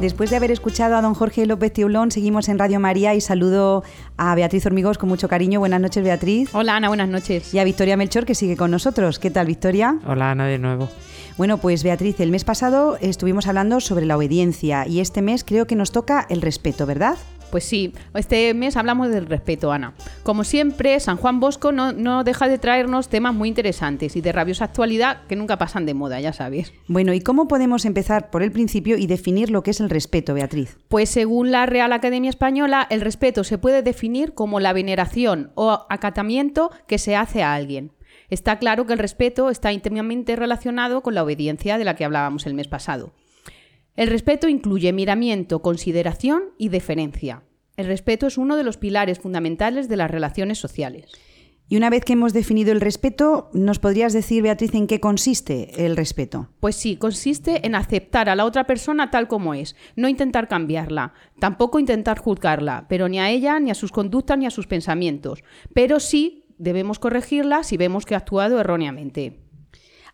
[0.00, 3.84] Después de haber escuchado a don Jorge López Tiulón, seguimos en Radio María y saludo
[4.16, 5.60] a Beatriz Hormigos con mucho cariño.
[5.60, 6.48] Buenas noches, Beatriz.
[6.54, 7.52] Hola, Ana, buenas noches.
[7.52, 9.18] Y a Victoria Melchor, que sigue con nosotros.
[9.18, 9.98] ¿Qué tal, Victoria?
[10.06, 10.88] Hola, Ana, de nuevo.
[11.36, 15.66] Bueno, pues Beatriz, el mes pasado estuvimos hablando sobre la obediencia y este mes creo
[15.66, 17.18] que nos toca el respeto, ¿verdad?
[17.50, 19.94] Pues sí, este mes hablamos del respeto, Ana.
[20.22, 24.66] Como siempre, San Juan Bosco no, deja de traernos temas muy interesantes y de rabiosa
[24.66, 26.72] actualidad que nunca pasan de moda, ya sabes.
[26.86, 30.34] Bueno, ¿y cómo podemos empezar por el principio y definir lo que es el respeto,
[30.34, 30.78] Beatriz?
[30.88, 35.86] Pues según la Real Academia Española, el respeto se puede definir como la veneración o
[35.88, 37.92] acatamiento que se hace a alguien.
[38.28, 42.46] Está claro que el respeto está íntimamente relacionado con la obediencia de la que hablábamos
[42.46, 43.12] el mes pasado.
[44.00, 47.42] El respeto incluye miramiento, consideración y deferencia.
[47.76, 51.12] El respeto es uno de los pilares fundamentales de las relaciones sociales.
[51.68, 55.84] Y una vez que hemos definido el respeto, ¿nos podrías decir, Beatriz, en qué consiste
[55.84, 56.48] el respeto?
[56.60, 61.12] Pues sí, consiste en aceptar a la otra persona tal como es, no intentar cambiarla,
[61.38, 65.44] tampoco intentar juzgarla, pero ni a ella, ni a sus conductas, ni a sus pensamientos.
[65.74, 69.49] Pero sí debemos corregirla si vemos que ha actuado erróneamente.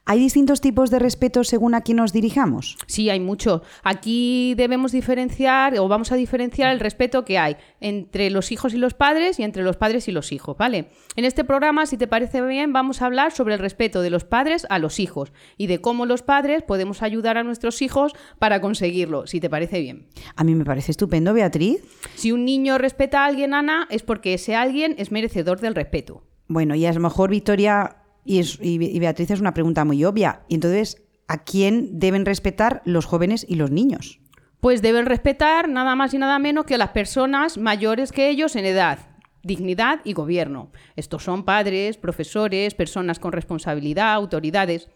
[0.08, 2.78] ¿Hay distintos tipos de respeto según a quién nos dirijamos?
[2.86, 3.62] Sí, hay mucho.
[3.82, 8.76] Aquí debemos diferenciar o vamos a diferenciar el respeto que hay entre los hijos y
[8.76, 10.90] los padres y entre los padres y los hijos, ¿vale?
[11.16, 14.22] En este programa, si te parece bien, vamos a hablar sobre el respeto de los
[14.22, 18.60] padres a los hijos y de cómo los padres podemos ayudar a nuestros hijos para
[18.60, 20.06] conseguirlo, si te parece bien.
[20.36, 21.82] A mí me parece estupendo, Beatriz.
[22.14, 26.22] Si un niño respeta a alguien, Ana, es porque ese alguien es merecedor del respeto.
[26.46, 30.42] Bueno, y a lo mejor, Victoria, y, es- Beatriz es una pregunta muy obvia.
[30.48, 34.20] Y entonces, ¿a quién deben respetar los jóvenes y los niños?
[34.60, 38.56] Pues deben respetar nada más y nada menos que a las personas mayores que ellos
[38.56, 38.98] en edad,
[39.42, 40.72] dignidad y gobierno.
[40.96, 44.88] Estos son padres, profesores, personas con responsabilidad, autoridades.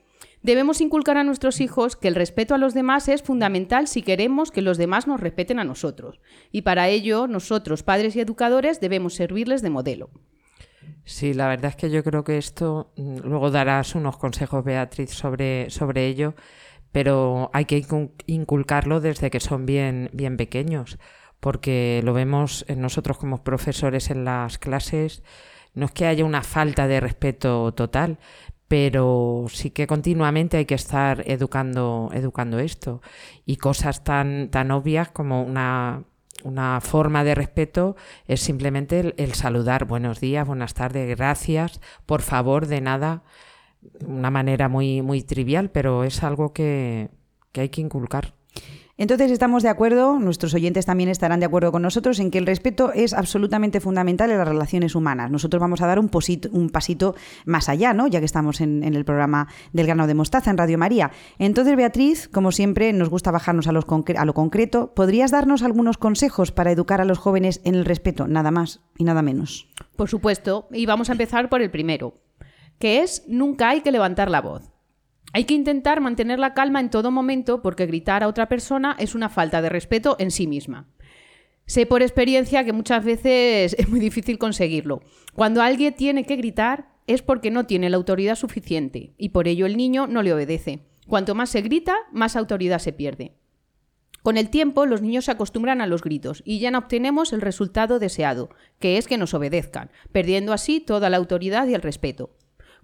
[0.42, 4.50] Debemos inculcar a nuestros hijos que el respeto a los demás es fundamental si queremos
[4.50, 6.20] que los demás nos respeten a nosotros.
[6.50, 10.10] Y para ello, nosotros, padres y educadores, debemos servirles de modelo.
[11.12, 15.10] Sí, la verdad es que yo creo que esto, mm, luego darás unos consejos, Beatriz,
[15.10, 16.34] sobre, sobre ello,
[16.92, 20.98] pero hay que incul- inculcarlo desde que son bien, bien pequeños,
[21.40, 25.22] porque lo vemos nosotros como profesores en las clases,
[25.74, 28.18] no es que haya una falta de respeto total,
[28.68, 33.02] pero sí que continuamente hay que estar educando, educando esto.
[33.46, 36.04] Y cosas tan, tan obvias como una,
[36.44, 42.22] una forma de respeto es simplemente el, el saludar buenos días, buenas tardes, gracias, por
[42.22, 43.22] favor, de nada.
[44.06, 47.10] Una manera muy, muy trivial, pero es algo que,
[47.52, 48.34] que hay que inculcar.
[49.00, 52.44] Entonces estamos de acuerdo, nuestros oyentes también estarán de acuerdo con nosotros en que el
[52.44, 55.30] respeto es absolutamente fundamental en las relaciones humanas.
[55.30, 56.10] Nosotros vamos a dar un,
[56.68, 57.14] pasito
[57.46, 58.08] más allá, ¿no?
[58.08, 61.12] Ya que estamos en, el programa del grano de mostaza en Radio María.
[61.38, 64.92] Entonces, Beatriz, como siempre, nos gusta bajarnos a, a lo concreto.
[64.92, 68.28] ¿Podrías darnos algunos consejos para educar a los jóvenes en el respeto?
[68.28, 69.66] Nada más y nada menos.
[69.96, 72.20] Por supuesto, y vamos a empezar por el primero,
[72.78, 74.69] que es nunca hay que levantar la voz.
[75.32, 79.14] Hay que intentar mantener la calma en todo momento porque gritar a otra persona es
[79.14, 80.88] una falta de respeto en sí misma.
[81.66, 85.02] Sé por experiencia que muchas veces es muy difícil conseguirlo.
[85.34, 89.66] Cuando alguien tiene que gritar es porque no tiene la autoridad suficiente y por ello
[89.66, 90.80] el niño no le obedece.
[91.06, 93.34] Cuanto más se grita, más autoridad se pierde.
[94.22, 97.40] Con el tiempo, los niños se acostumbran a los gritos y ya no obtenemos el
[97.40, 102.30] resultado deseado, que es que nos obedezcan, perdiendo así toda la autoridad y el respeto.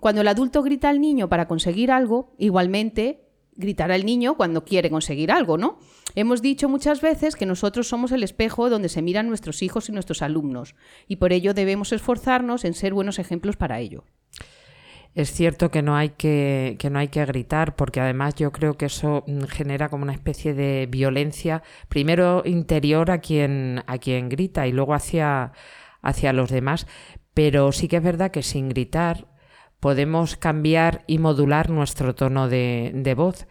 [0.00, 4.90] Cuando el adulto grita al niño para conseguir algo, igualmente gritará el niño cuando quiere
[4.90, 5.78] conseguir algo, ¿no?
[6.14, 9.92] Hemos dicho muchas veces que nosotros somos el espejo donde se miran nuestros hijos y
[9.92, 10.74] nuestros alumnos,
[11.08, 14.04] y por ello debemos esforzarnos en ser buenos ejemplos para ello.
[15.14, 18.76] Es cierto que no hay que, que no hay que gritar, porque además yo creo
[18.76, 24.28] que eso mm, genera como una especie de violencia, primero interior a quien, a quien
[24.28, 25.52] grita y luego hacia,
[26.02, 26.86] hacia los demás.
[27.32, 29.26] Pero sí que es verdad que sin gritar
[29.80, 33.46] podemos cambiar y modular nuestro tono de, de voz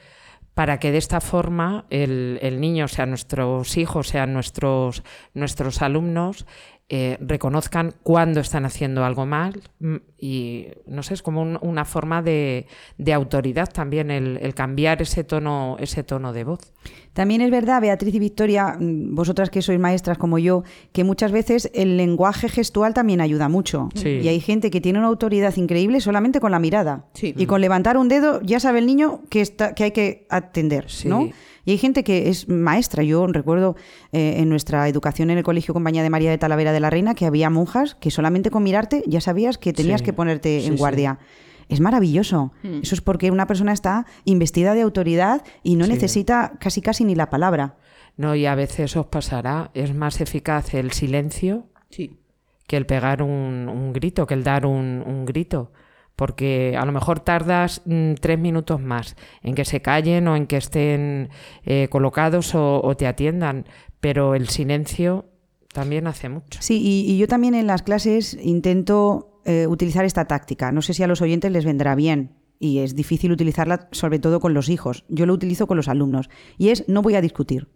[0.55, 6.45] para que de esta forma el, el niño, sea nuestros hijos, sean nuestros, nuestros alumnos,
[6.87, 11.83] eh, reconozcan cuándo están haciendo algo mal mm, y no sé, es como un- una
[11.83, 12.67] forma de,
[12.99, 16.73] de autoridad también el, el cambiar ese tono, ese tono de voz.
[17.13, 21.31] También es verdad, Beatriz y Victoria, mm, vosotras que sois maestras como yo, que muchas
[21.31, 23.89] veces el lenguaje gestual también ayuda mucho.
[23.95, 24.19] Sí.
[24.21, 27.05] Y hay gente que tiene una autoridad increíble solamente con la mirada.
[27.13, 27.33] Sí.
[27.35, 30.87] Y con levantar un dedo ya sabe el niño que, está, que hay que atender,
[30.89, 31.07] Sí.
[31.07, 31.29] ¿no?
[31.65, 33.03] Y hay gente que es maestra.
[33.03, 33.75] Yo recuerdo
[34.11, 37.15] eh, en nuestra educación en el Colegio Compañía de María de Talavera de la Reina
[37.15, 40.05] que había monjas que solamente con mirarte ya sabías que tenías Sí.
[40.05, 40.77] que ponerte Sí, en sí.
[40.79, 41.19] guardia.
[41.67, 42.53] Es maravilloso.
[42.83, 45.91] Eso es porque una persona está investida de autoridad y no Sí.
[45.93, 47.77] necesita casi casi ni la palabra.
[48.17, 52.19] No, y a veces os pasará, es más eficaz el silencio Sí.
[52.67, 55.71] que el pegar un, un grito, que el dar un, un grito.
[56.15, 60.47] Porque a lo mejor tardas mm, tres minutos más en que se callen o en
[60.47, 61.29] que estén
[61.65, 63.65] eh, colocados o, o te atiendan,
[63.99, 65.25] pero el silencio
[65.73, 66.59] también hace mucho.
[66.61, 70.71] Sí, y, y yo también en las clases intento eh, utilizar esta táctica.
[70.71, 74.39] No sé si a los oyentes les vendrá bien y es difícil utilizarla sobre todo
[74.39, 75.03] con los hijos.
[75.09, 77.67] Yo lo utilizo con los alumnos y es no voy a discutir.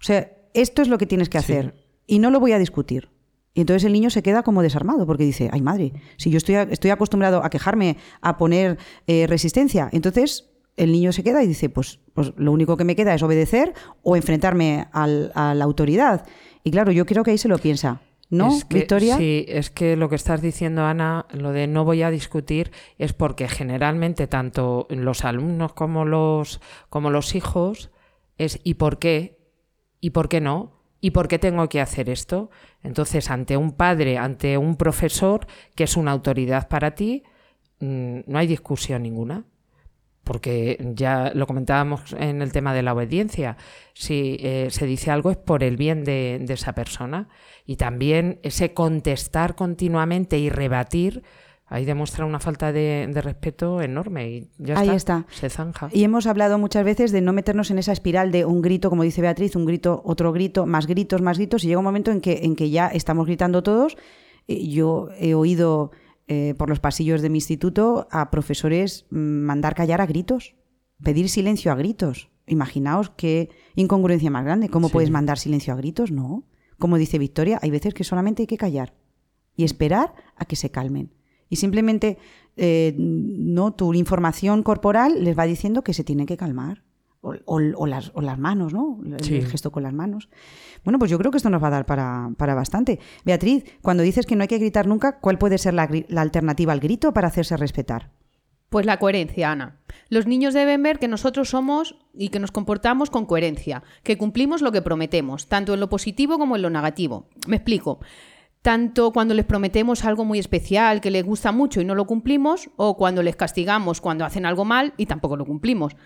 [0.00, 1.52] O sea, esto es lo que tienes que Sí.
[1.52, 1.76] hacer
[2.08, 3.08] y no lo voy a discutir.
[3.54, 6.54] Y entonces el niño se queda como desarmado porque dice, ay madre, si yo estoy,
[6.54, 11.68] estoy acostumbrado a quejarme, a poner eh, resistencia, entonces el niño se queda y dice,
[11.68, 16.26] pues, pues lo único que me queda es obedecer o enfrentarme al- a la autoridad.
[16.64, 18.00] Y claro, yo creo que ahí se lo piensa.
[18.30, 19.18] ¿No, Es que- Victoria?
[19.18, 23.12] Sí, es que lo que estás diciendo, Ana, lo de no voy a discutir, es
[23.12, 27.90] porque generalmente tanto los alumnos como los, como los hijos
[28.38, 29.38] es ¿y por qué?
[30.00, 30.80] ¿Y por qué no?
[31.02, 32.48] ¿Y por qué tengo que hacer esto?
[32.82, 37.22] Entonces, ante un padre, ante un profesor que es una autoridad para ti,
[37.80, 39.44] mm, no hay discusión ninguna.
[40.24, 43.56] Porque ya lo comentábamos en el tema de la obediencia.
[43.92, 47.28] Si eh, se dice algo es por el bien de, de esa persona.
[47.66, 51.24] Y también ese contestar continuamente y rebatir,
[51.72, 54.30] ahí demuestra una falta de, de respeto enorme.
[54.30, 55.26] Y ya Ahí está, está.
[55.34, 55.88] Se zanja.
[55.92, 59.02] Y hemos hablado muchas veces de no meternos en esa espiral de un grito, como
[59.02, 62.20] dice Beatriz, un grito, otro grito, más gritos, más gritos, y llega un momento en
[62.20, 63.96] que, en que ya estamos gritando todos.
[64.48, 65.90] Eh, Yo he oído
[66.28, 70.54] eh, por los pasillos de mi instituto a profesores mm, mandar callar a gritos,
[71.02, 72.28] pedir silencio a gritos.
[72.46, 74.68] Imaginaos qué incongruencia más grande.
[74.68, 74.92] ¿Cómo Sí.
[74.92, 76.10] puedes mandar silencio a gritos?
[76.10, 76.44] No.
[76.78, 78.94] Como dice Victoria, hay veces que solamente hay que callar
[79.56, 81.12] y esperar a que se calmen.
[81.52, 82.16] Y simplemente
[82.56, 86.82] eh, no tu información corporal les va diciendo que se tienen que calmar.
[87.20, 88.98] O, o- o las, o las manos, ¿no?
[89.04, 89.36] El, Sí.
[89.36, 90.28] el gesto con las manos.
[90.82, 92.98] Bueno, pues yo creo que esto nos va a dar para, para bastante.
[93.24, 96.80] Beatriz, cuando dices que no hay que gritar nunca, ¿cuál puede ser la alternativa al
[96.80, 98.10] grito para hacerse respetar?
[98.70, 99.76] Pues la coherencia, Ana.
[100.08, 104.62] Los niños deben ver que nosotros somos y que nos comportamos con coherencia, que cumplimos
[104.62, 107.28] lo que prometemos, tanto en lo positivo como en lo negativo.
[107.46, 108.00] Me explico.
[108.62, 112.70] Tanto cuando les prometemos algo muy especial que les gusta mucho y no lo cumplimos,
[112.76, 115.96] o cuando les castigamos cuando hacen algo mal y tampoco lo cumplimos.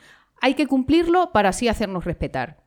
[0.40, 2.64] Hay que cumplirlo para así hacernos respetar.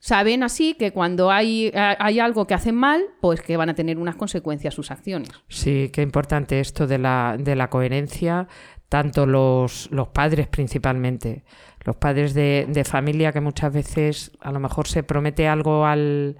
[0.00, 3.98] Saben así que cuando hay, hay algo que hacen mal, pues que van a tener
[3.98, 5.30] unas consecuencias sus acciones.
[5.48, 8.46] Sí, qué importante esto de la, de la coherencia,
[8.88, 11.44] tanto los, los padres principalmente,
[11.84, 16.36] los padres de, de familia que muchas veces a lo mejor se promete algo al,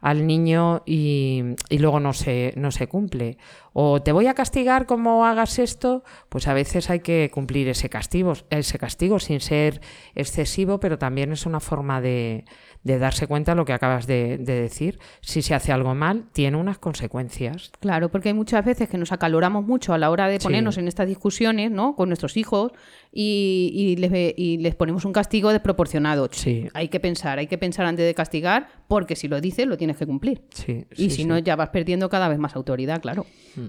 [0.00, 3.36] al niño y, y luego no se, no se cumple.
[3.72, 7.88] O te voy a castigar como hagas esto, pues a veces hay que cumplir ese
[7.88, 9.80] castigo, ese castigo sin ser
[10.14, 12.44] excesivo, pero también es una forma de,
[12.82, 14.98] de darse cuenta de lo que acabas de, de decir.
[15.20, 17.70] Si se hace algo mal, tiene unas consecuencias.
[17.80, 20.44] Claro, porque hay muchas veces que nos acaloramos mucho a la hora de Sí.
[20.44, 21.94] ponernos en estas discusiones, ¿no?
[21.94, 22.72] Con nuestros hijos
[23.12, 26.28] y, y les, y les ponemos un castigo desproporcionado.
[26.32, 26.66] Sí.
[26.74, 29.89] Hay que pensar, hay que pensar antes de castigar, porque si lo dices, lo tienes
[29.96, 30.42] que cumplir.
[30.50, 31.24] Sí, y sí, si sí.
[31.24, 33.26] no, ya vas perdiendo cada vez más autoridad, claro.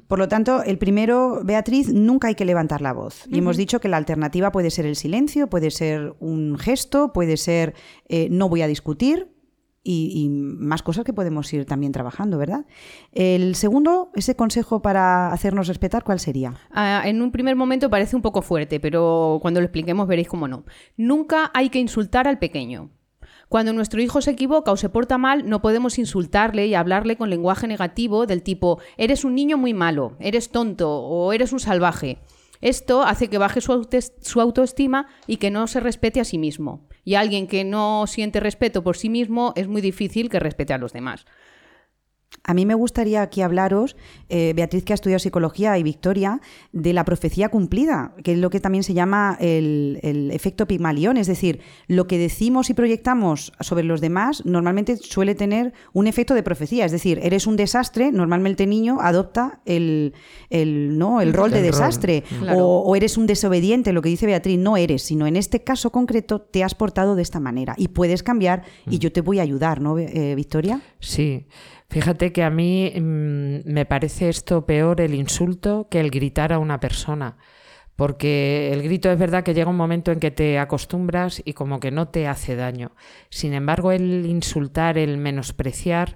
[0.07, 3.25] Por lo tanto, el primero, Beatriz, nunca hay que levantar la voz.
[3.27, 7.37] Y hemos dicho que la alternativa puede ser el silencio, puede ser un gesto, puede
[7.37, 7.73] ser
[8.09, 9.29] eh, no voy a discutir
[9.83, 12.65] y, y más cosas que podemos ir también trabajando, ¿verdad?
[13.11, 16.53] El segundo, ese consejo para hacernos respetar, ¿cuál sería?
[16.71, 20.47] Ah, en un primer momento parece un poco fuerte, pero cuando lo expliquemos veréis cómo
[20.47, 20.65] no.
[20.97, 22.91] Nunca hay que insultar al pequeño.
[23.51, 27.29] Cuando nuestro hijo se equivoca o se porta mal, no podemos insultarle y hablarle con
[27.29, 32.19] lenguaje negativo del tipo eres un niño muy malo, eres tonto o eres un salvaje.
[32.61, 36.87] Esto hace que baje su, autoestima y que no se respete a sí mismo.
[37.03, 40.77] Y alguien que no siente respeto por sí mismo es muy difícil que respete a
[40.77, 41.25] los demás.
[42.43, 43.95] A mí me gustaría aquí hablaros,
[44.29, 46.41] eh, Beatriz que ha estudiado psicología y Victoria,
[46.71, 51.17] de la profecía cumplida, que es lo que también se llama el, el efecto Pigmalión,
[51.17, 56.33] es decir, lo que decimos y proyectamos sobre los demás normalmente suele tener un efecto
[56.33, 60.13] de profecía, es decir, eres un desastre, normalmente el niño adopta el,
[60.49, 61.21] el, ¿no?
[61.21, 62.65] el rol de desastre, claro.
[62.65, 65.91] o, o eres un desobediente, lo que dice Beatriz, no eres, sino en este caso
[65.91, 69.43] concreto te has portado de esta manera y puedes cambiar y yo te voy a
[69.43, 70.81] ayudar, ¿no, eh, Victoria?
[70.99, 71.45] Sí,
[71.91, 76.59] fíjate que a mí mm, me parece esto peor el insulto que el gritar a
[76.59, 77.37] una persona.
[77.95, 81.79] Porque el grito es verdad que llega un momento en que te acostumbras y como
[81.79, 82.93] que no te hace daño.
[83.29, 86.15] Sin embargo, el insultar, el menospreciar,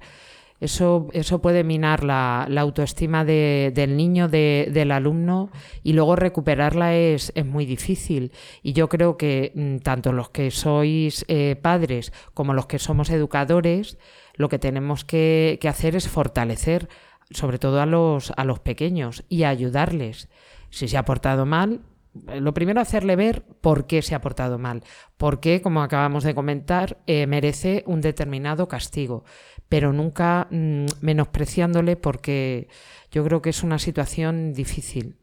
[0.61, 5.51] eso, eso puede minar la, autoestima de- del niño, de- del alumno,
[5.83, 8.31] y luego recuperarla es, es muy difícil.
[8.63, 13.09] Y yo creo que mm, tanto los que sois eh, padres como los que somos
[13.11, 13.97] educadores,
[14.36, 16.89] lo que tenemos que, hacer es fortalecer,
[17.32, 20.30] sobre todo a los, a los pequeños, y ayudarles.
[20.69, 21.82] Si se ha portado mal,
[22.28, 24.84] eh, lo primero hacerle ver por qué se ha portado mal,
[25.17, 29.24] por qué, como acabamos de comentar, eh, merece un determinado castigo,
[29.69, 32.67] pero nunca mm, menospreciándole porque
[33.12, 35.17] yo creo que es una situación difícil.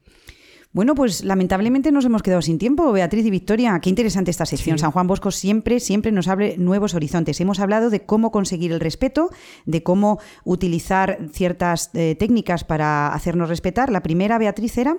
[0.74, 3.78] Bueno, pues lamentablemente nos hemos quedado sin tiempo, Beatriz y Victoria.
[3.80, 4.78] Qué interesante esta sección.
[4.78, 4.80] Sí.
[4.80, 7.38] San Juan Bosco siempre, siempre nos abre nuevos horizontes.
[7.42, 9.28] Hemos hablado de cómo conseguir el respeto,
[9.66, 13.90] de cómo utilizar ciertas eh, técnicas para hacernos respetar.
[13.92, 14.96] La primera, Beatriz, era,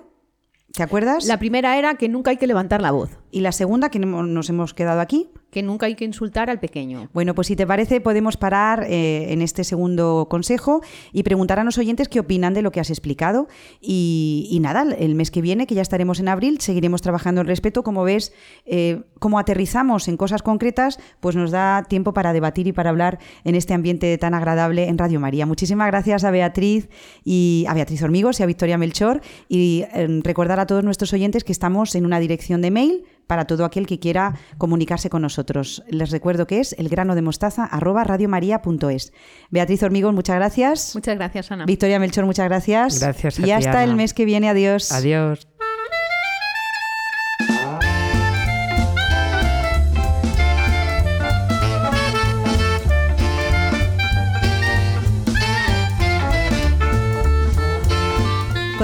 [0.72, 1.24] ¿te acuerdas?
[1.26, 3.18] La primera era que nunca hay que levantar la voz.
[3.32, 5.30] Y la segunda, que no- nos hemos quedado aquí.
[5.54, 7.08] Que nunca hay que insultar al pequeño.
[7.12, 10.82] Bueno, pues si te parece, podemos parar eh, en este segundo consejo
[11.12, 13.46] y preguntar a los oyentes qué opinan de lo que has explicado.
[13.80, 17.84] Y, nada, el mes que viene, que ya estaremos en abril, seguiremos trabajando en respeto.
[17.84, 18.32] Como ves,
[18.66, 23.20] eh, como aterrizamos en cosas concretas, pues nos da tiempo para debatir y para hablar
[23.44, 25.46] en este ambiente tan agradable en Radio María.
[25.46, 26.88] Muchísimas gracias a Beatriz
[27.24, 29.20] y a Beatriz Hormigos y a Victoria Melchor.
[29.48, 33.46] Y eh, recordar a todos nuestros oyentes que estamos en una dirección de mail para
[33.46, 35.82] todo aquel que quiera comunicarse con nosotros.
[35.88, 39.12] Les recuerdo que es el grano de mostaza arroba radiomaria.es.
[39.50, 40.94] Beatriz Hormigón, muchas gracias.
[40.94, 41.66] Muchas gracias, Ana.
[41.66, 43.00] Victoria Melchor, muchas gracias.
[43.00, 43.38] Gracias.
[43.38, 44.48] y hasta el mes que viene.
[44.48, 44.92] Adiós.
[44.92, 45.46] Adiós.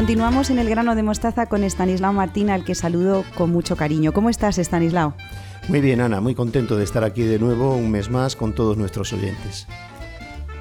[0.00, 4.14] Continuamos en el grano de mostaza con Estanislao Martín, al que saludo con mucho cariño.
[4.14, 5.14] ¿Cómo estás, Estanislao?
[5.68, 8.78] Muy bien, Ana, muy contento de estar aquí de nuevo un mes más con todos
[8.78, 9.66] nuestros oyentes.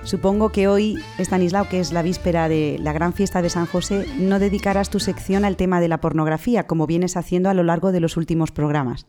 [0.03, 4.05] Supongo que hoy, Estanislao, que es la víspera de la gran fiesta de San José,
[4.19, 7.93] no dedicarás tu sección al tema de la pornografía, como vienes haciendo a lo largo
[7.93, 9.07] de los últimos programas.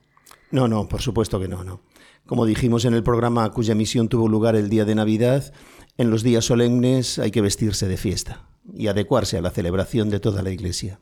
[0.52, 1.80] No, no, por supuesto que no, no.
[2.24, 5.52] Como dijimos en el programa cuya emisión tuvo lugar el día de Navidad,
[5.98, 10.20] en los días solemnes hay que vestirse de fiesta y adecuarse a la celebración de
[10.20, 11.00] toda la Iglesia.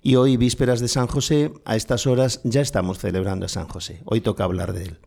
[0.00, 4.02] Y hoy, vísperas de San José, a estas horas ya estamos celebrando a San José.
[4.04, 4.98] Hoy toca hablar de él.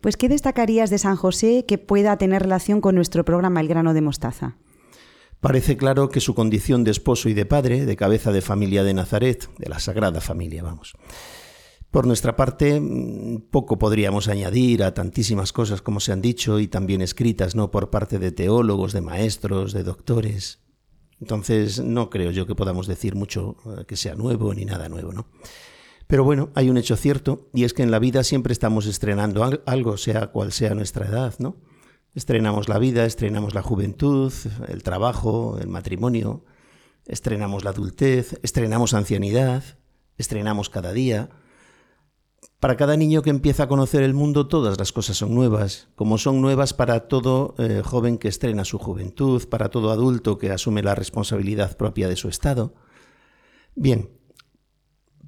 [0.00, 3.94] Pues, ¿qué destacarías de San José que pueda tener relación con nuestro programa El grano
[3.94, 4.56] de mostaza?
[5.40, 8.94] Parece claro que su condición de esposo y de padre, de cabeza de familia de
[8.94, 10.94] Nazaret, de la Sagrada Familia, vamos.
[11.90, 16.68] Por nuestra parte, mm, poco podríamos añadir a tantísimas cosas como se han dicho y
[16.68, 17.70] también escritas, ¿no?
[17.70, 20.60] Por parte de teólogos, de maestros, de doctores.
[21.20, 25.12] Entonces, no creo yo que podamos decir mucho eh, que sea nuevo ni nada nuevo,
[25.12, 25.26] ¿no?
[26.06, 29.44] Pero bueno, hay un hecho cierto, y es que en la vida siempre estamos estrenando
[29.66, 31.56] algo, sea cual sea nuestra edad, ¿no?
[32.14, 34.32] Estrenamos la vida, estrenamos la juventud,
[34.68, 36.44] el trabajo, el matrimonio,
[37.06, 39.62] estrenamos la adultez, estrenamos ancianidad,
[40.16, 41.28] estrenamos cada día.
[42.60, 46.18] Para cada niño que empieza a conocer el mundo, todas las cosas son nuevas, como
[46.18, 50.82] son nuevas para todo eh, joven que estrena su juventud, para todo adulto que asume
[50.82, 52.74] la responsabilidad propia de su estado.
[53.76, 54.10] Bien,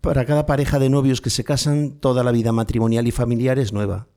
[0.01, 3.73] para cada pareja de novios que se casan, toda la vida matrimonial y familiar es
[3.73, 4.09] nueva.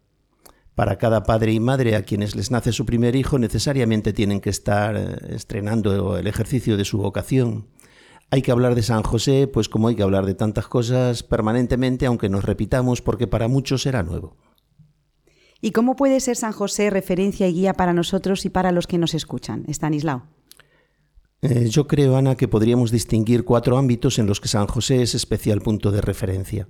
[0.73, 4.49] Para cada padre y madre a quienes les nace su primer hijo, necesariamente tienen que
[4.49, 7.67] estar eh, estrenando el ejercicio de su vocación
[8.32, 12.05] hay que hablar de San José, pues como hay que hablar de tantas cosas permanentemente,
[12.05, 14.38] aunque nos repitamos, porque para muchos será nuevo.
[15.61, 18.97] ¿Y cómo puede ser San José referencia y guía para nosotros y para los que
[18.97, 19.63] nos escuchan?
[19.67, 20.28] Estanislao.
[21.41, 25.13] Eh, yo creo, Ana, que podríamos distinguir cuatro ámbitos en los que San José es
[25.13, 26.67] especial punto de referencia.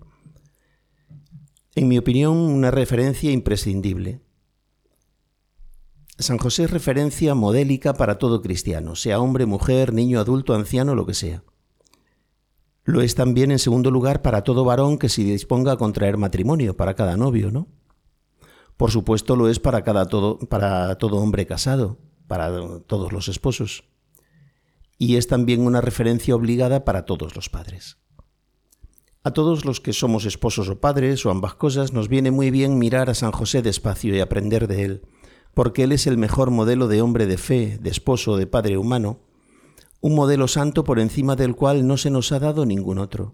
[1.76, 4.22] En mi opinión, una referencia imprescindible.
[6.24, 11.06] San José es referencia modélica para todo cristiano, sea hombre, mujer, niño, adulto, anciano, lo
[11.06, 11.44] que sea.
[12.84, 16.76] Lo es también, en segundo lugar, para todo varón que se disponga a contraer matrimonio,
[16.76, 17.68] para cada novio, ¿no?
[18.76, 23.86] Por supuesto, lo es para, cada todo, para todo hombre casado, para todos los esposos.
[24.98, 27.98] Y es también una referencia obligada para todos los padres.
[29.24, 32.78] A todos los que somos esposos o padres o ambas cosas, nos viene muy bien
[32.78, 35.02] mirar a San José despacio y aprender de él,
[35.54, 39.20] porque Él es el mejor modelo de hombre de fe, de esposo, de padre humano,
[40.02, 43.34] un modelo santo por encima del cual no se nos ha dado ningún otro.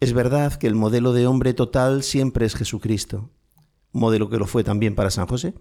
[0.00, 3.30] Es verdad que el modelo de hombre total siempre es Jesucristo,
[3.92, 5.54] modelo que lo fue también para San José,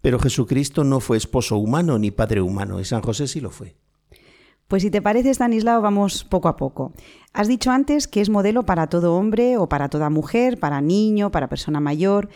[0.00, 3.76] pero Jesucristo no fue esposo humano ni padre humano, y San José sí lo fue.
[4.70, 6.92] Pues si te parece, Stanislao, vamos poco a poco.
[7.32, 11.32] Has dicho antes que es modelo para todo hombre o para toda mujer, para niño,
[11.32, 12.28] para persona mayor.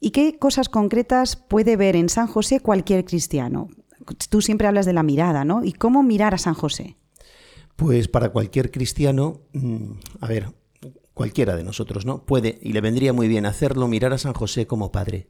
[0.00, 3.68] ¿Y qué cosas concretas puede ver en San José cualquier cristiano?
[4.30, 5.64] tú siempre hablas de la mirada, ¿no?
[5.64, 6.96] ¿Y cómo mirar a San José?
[7.76, 10.54] Pues para cualquier cristiano, mm, a ver,
[11.14, 12.24] cualquiera de nosotros, ¿no?
[12.24, 15.28] Puede, y le vendría muy bien hacerlo, mirar a San José como padre.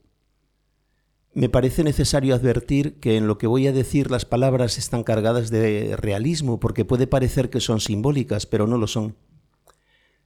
[1.34, 5.50] Me parece necesario advertir que en lo que voy a decir las palabras están cargadas
[5.50, 9.16] de realismo, porque puede parecer que son simbólicas, pero no lo son.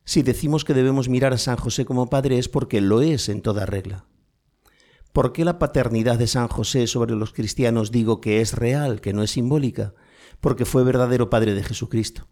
[0.05, 3.43] Si decimos que debemos mirar a San José como padre es porque lo es en
[3.43, 4.07] toda regla.
[5.13, 9.13] ¿Por qué la paternidad de San José sobre los cristianos digo que es real, que
[9.13, 9.95] no es simbólica?
[10.41, 12.29] Porque fue verdadero Padre de Jesucristo.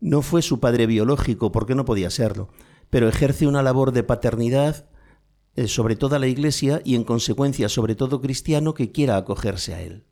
[0.00, 2.50] No fue su padre biológico, porque no podía serlo,
[2.90, 4.88] pero ejerce una labor de paternidad
[5.56, 9.82] eh, sobre toda la Iglesia y en consecuencia sobre todo cristiano que quiera acogerse a
[9.82, 10.04] él.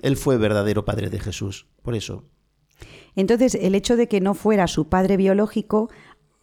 [0.00, 2.24] Él fue verdadero Padre de Jesús, por eso.
[3.16, 5.90] Entonces, el hecho de que no fuera su padre biológico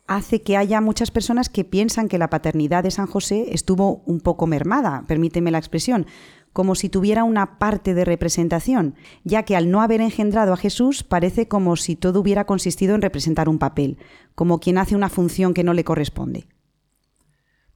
[0.07, 4.19] hace que haya muchas personas que piensan que la paternidad de San José estuvo un
[4.19, 6.07] poco mermada, permíteme la expresión,
[6.53, 11.03] como si tuviera una parte de representación, ya que al no haber engendrado a Jesús
[11.03, 13.99] parece como si todo hubiera consistido en representar un papel,
[14.33, 16.47] como quien hace una función que no le corresponde.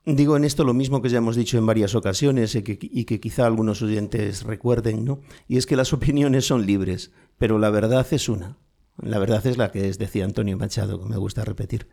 [0.04, 3.06] Digo en esto lo mismo que ya hemos dicho en varias ocasiones y que, y
[3.06, 5.20] que, quizá algunos oyentes recuerden, ¿no?
[5.48, 8.58] Y es que las opiniones son libres, pero la verdad es una.
[9.02, 11.88] La verdad es la que es, decía Antonio Machado, que me gusta repetir,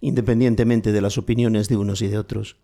[0.00, 2.56] independientemente de las opiniones de unos y de otros.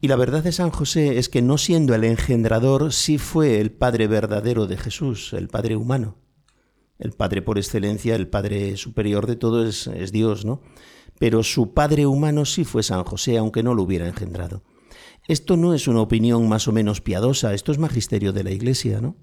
[0.00, 3.70] Y la verdad de San José es que no siendo el engendrador, sí fue el
[3.72, 6.18] Padre verdadero de Jesús, el Padre humano.
[6.98, 10.60] El Padre por excelencia, el Padre superior de todo es, es Dios, ¿no?
[11.18, 14.62] Pero su Padre humano sí fue San José, aunque no lo hubiera engendrado.
[15.28, 19.00] Esto no es una opinión más o menos piadosa, esto es magisterio de la Iglesia,
[19.00, 19.16] ¿no?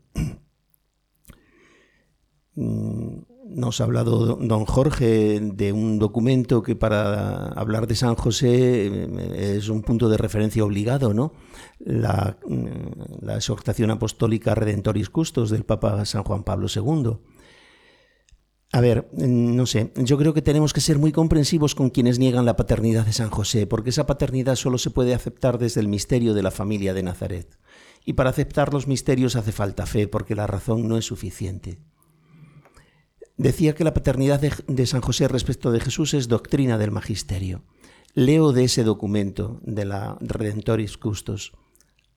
[3.54, 9.56] Nos ha hablado don Jorge de un documento que para hablar de San José eh,
[9.58, 11.34] es un punto de referencia obligado, ¿no?
[11.80, 17.18] La, mm, la exhortación apostólica Redentoris Custos del Papa San Juan Pablo II.
[18.74, 22.18] A ver, mm, no sé, yo creo que tenemos que ser muy comprensivos con quienes
[22.18, 25.88] niegan la paternidad de San José, porque esa paternidad solo se puede aceptar desde el
[25.88, 27.60] misterio de la familia de Nazaret.
[28.04, 31.78] Y para aceptar los misterios hace falta fe, porque la razón no es suficiente.
[33.38, 37.64] Decía que la paternidad de, San José respecto de Jesús es doctrina del magisterio.
[38.14, 41.54] Leo de ese documento de la Redentoris Custos.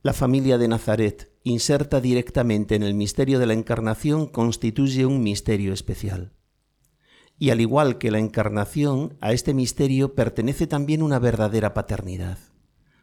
[0.02, 5.72] La familia de Nazaret, inserta directamente en el misterio de la encarnación, constituye un misterio
[5.72, 6.32] especial.
[7.38, 12.38] Y al igual que la encarnación, a este misterio pertenece también una verdadera paternidad,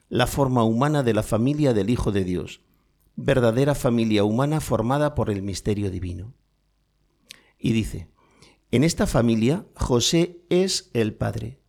[0.08, 2.62] la forma humana de la familia del Hijo de Dios,
[3.16, 6.36] verdadera familia humana formada por el misterio divino.
[7.64, 8.10] Y dice,
[8.72, 11.62] en esta familia José es el padre.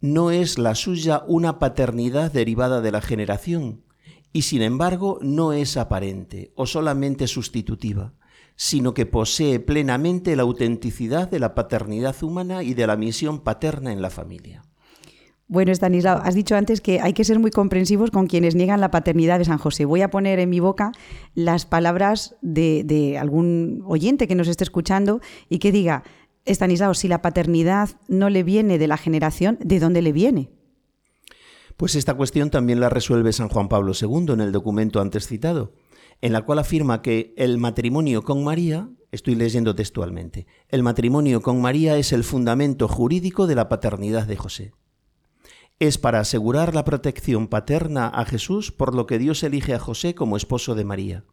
[0.00, 3.84] No es la suya una paternidad derivada de la generación,
[4.32, 8.14] y sin embargo no es aparente o solamente sustitutiva,
[8.56, 13.92] sino que posee plenamente la autenticidad de la paternidad humana y de la misión paterna
[13.92, 14.62] en la familia.
[15.52, 18.90] Bueno, Stanislao, has dicho antes que hay que ser muy comprensivos con quienes niegan la
[18.90, 19.84] paternidad de San José.
[19.84, 20.92] Voy a poner en mi boca
[21.34, 26.04] las palabras de, algún oyente que nos esté escuchando y que diga,
[26.46, 30.48] Stanislao, si la paternidad no le viene de la generación, ¿de dónde le viene?
[31.76, 35.74] Pues esta cuestión también la resuelve San Juan Pablo II en el documento antes citado,
[36.22, 41.60] en la cual afirma que el matrimonio con María, estoy leyendo textualmente, el matrimonio con
[41.60, 44.72] María es el fundamento jurídico de la paternidad de José
[45.78, 50.14] es para asegurar la protección paterna a Jesús, por lo que Dios elige a José
[50.14, 51.24] como esposo de María.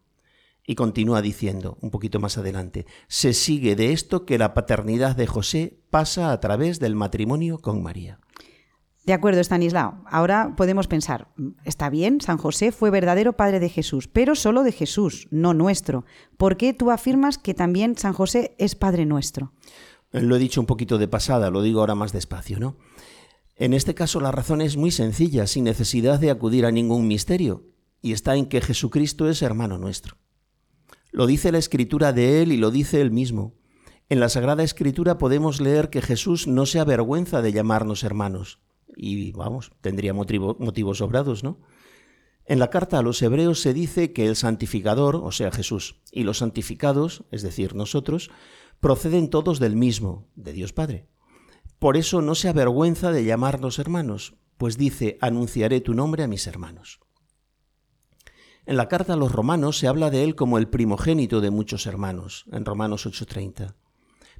[0.65, 5.27] Y continúa diciendo, un poquito más adelante, se sigue de esto que la paternidad de
[5.27, 8.19] José pasa a través del matrimonio con María.
[9.05, 10.03] De acuerdo, Stanislao.
[10.05, 11.29] Ahora podemos pensar,
[11.65, 16.05] está bien, San José fue verdadero padre de Jesús, pero solo de Jesús, no nuestro.
[16.37, 19.51] ¿Por qué tú afirmas que también San José es padre nuestro?
[20.11, 22.75] Lo he dicho un poquito de pasada, lo digo ahora más despacio, ¿no?
[23.59, 27.65] En este caso la razón es muy sencilla, sin necesidad de acudir a ningún misterio,
[28.01, 30.15] y está en que Jesucristo es hermano nuestro.
[31.11, 33.57] Lo dice la Escritura de Él y lo dice Él mismo.
[34.07, 38.61] En la Sagrada Escritura podemos leer que Jesús no se avergüenza de llamarnos hermanos.
[38.95, 41.59] Y vamos, tendría motivos sobrados, ¿no?
[42.45, 46.23] En la carta a los hebreos se dice que el santificador, o sea Jesús, y
[46.23, 48.31] los santificados, es decir, nosotros,
[48.79, 51.09] proceden todos del mismo, de Dios Padre.
[51.79, 56.45] Por eso no se avergüenza de llamarnos hermanos, pues dice, anunciaré tu nombre a mis
[56.45, 56.99] hermanos.
[58.65, 61.87] En la carta a los romanos se habla de él como el primogénito de muchos
[61.87, 63.75] hermanos, en Romanos 8:30.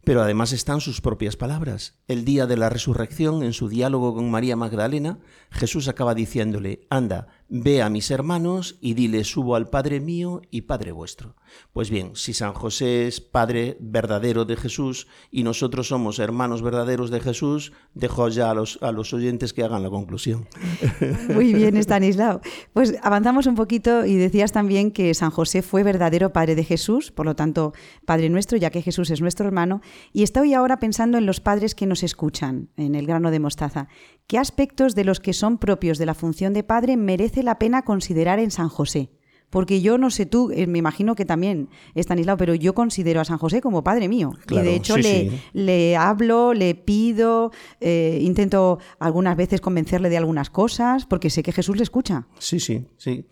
[0.04, 1.98] Pero además están sus propias palabras.
[2.08, 5.20] El día de la resurrección, en su diálogo con María Magdalena,
[5.50, 10.62] Jesús acaba diciéndole, anda, ve a mis hermanos y dile, subo al Padre mío y
[10.62, 11.36] Padre vuestro.
[11.74, 17.10] Pues bien, si San José es Padre verdadero de Jesús y nosotros somos hermanos verdaderos
[17.10, 20.48] de Jesús, dejo ya a los, a los oyentes que hagan la conclusión.
[21.34, 22.42] Muy bien, Stanislao.
[22.74, 27.12] Pues avanzamos un poquito y decías también que San José fue verdadero Padre de Jesús,
[27.12, 27.74] por lo tanto,
[28.06, 29.82] Padre nuestro, ya que Jesús es nuestro hermano.
[30.14, 33.88] Y estoy ahora pensando en los padres que nos escuchan, en el grano de mostaza.
[34.28, 36.98] ¿Qué aspectos de los que son propios de la función de padre
[37.40, 39.10] merece la pena considerar en San José?
[39.50, 43.26] Porque yo no sé tú, eh, me imagino que también, Estanislao, pero yo considero a
[43.26, 44.34] San José como padre mío.
[44.48, 50.52] y de hecho le, le, hablo, le pido, eh, intento algunas veces convencerle de algunas
[50.52, 52.28] cosas, porque sé que Jesús le escucha.
[52.38, 53.26] Sí, sí, sí.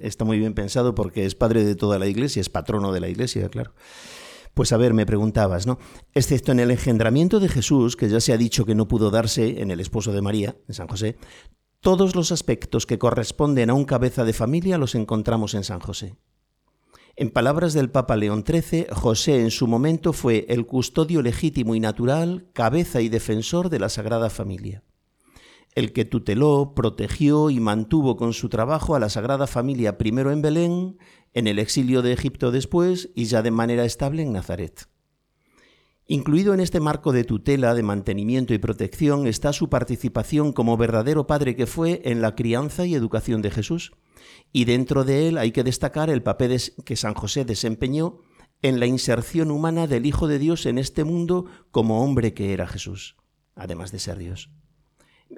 [0.00, 3.08] está muy bien pensado porque es padre de toda la iglesia, es patrono de la
[3.10, 3.74] iglesia, claro.
[4.54, 5.78] Pues a ver, me preguntabas, ¿no?
[6.14, 9.60] Excepto en el engendramiento de Jesús, que ya se ha dicho que no pudo darse
[9.60, 11.16] en el esposo de María, en San José,
[11.84, 16.16] todos los aspectos que corresponden a un cabeza de familia los encontramos en San José.
[17.14, 21.80] En palabras del Papa León XIII, José en su momento fue el custodio legítimo y
[21.80, 24.82] natural, cabeza y defensor de la Sagrada Familia.
[25.74, 30.40] El que tuteló, protegió y mantuvo con su trabajo a la Sagrada Familia primero en
[30.40, 30.96] Belén,
[31.34, 34.88] en el exilio de Egipto después y ya de manera estable en Nazaret.
[36.06, 41.26] Incluido en este marco de tutela, de mantenimiento y protección está su participación como verdadero
[41.26, 43.92] padre que fue en la crianza y educación de Jesús
[44.52, 48.18] y dentro de él hay que destacar el papel que San José desempeñó
[48.62, 52.66] en la inserción humana del Hijo de Dios en este mundo como hombre que era
[52.66, 53.16] Jesús,
[53.54, 54.50] además de ser Dios.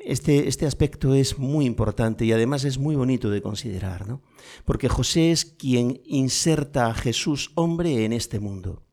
[0.04, 4.20] Este, este, aspecto es muy importante y además es muy bonito de considerar, ¿no?
[4.64, 8.85] Porque José es quien inserta a Jesús hombre en este mundo.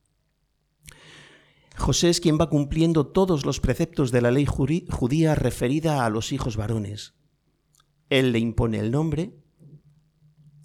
[1.83, 6.31] José es quien va cumpliendo todos los preceptos de la ley judía referida a los
[6.31, 7.13] hijos varones.
[8.09, 9.35] Él le impone el nombre,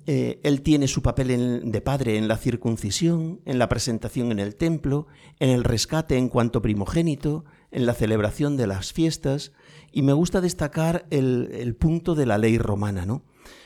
[0.07, 4.55] eh, él tiene su papel de padre en la circuncisión, en la presentación en el
[4.55, 5.09] templo,
[5.41, 9.51] en el rescate en cuanto primogénito, en la celebración de las fiestas,
[9.91, 13.25] y me gusta destacar el, el punto de la ley romana, ¿no?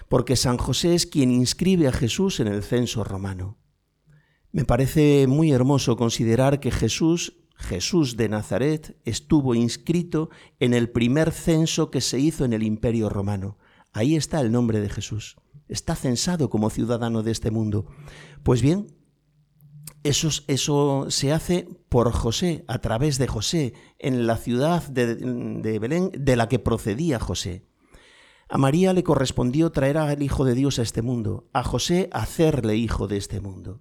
[0.08, 3.58] Porque San José es quien inscribe a Jesús en el censo romano.
[4.52, 11.32] Me parece muy hermoso considerar que Jesús, Jesús de Nazaret, estuvo inscrito en el primer
[11.32, 13.58] censo que se hizo en el Imperio romano.
[13.92, 15.36] Ahí está el nombre de Jesús
[15.72, 17.86] está censado como ciudadano de este mundo.
[18.42, 18.94] Pues bien,
[20.02, 25.78] eso, eso, se hace por José, a través de José, en la ciudad de, de,
[25.78, 27.66] Belén de la que procedía José.
[28.48, 32.76] A María le correspondió traer al Hijo de Dios a este mundo, a José hacerle
[32.76, 33.80] hijo de este mundo,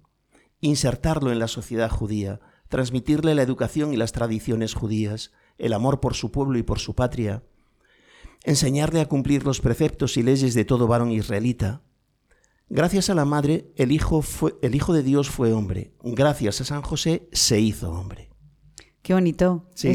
[0.60, 2.40] insertarlo en la sociedad judía,
[2.72, 6.94] transmitirle la educación y las tradiciones judías, el amor por su pueblo y por su
[6.94, 7.42] patria,
[8.44, 11.82] enseñarle a cumplir los preceptos y leyes de todo varón israelita.
[12.70, 15.92] Gracias a la Madre, el Hijo, fue, el hijo de Dios fue hombre.
[16.02, 18.31] Gracias a San José, se hizo hombre.
[19.02, 19.92] Qué bonito, sí.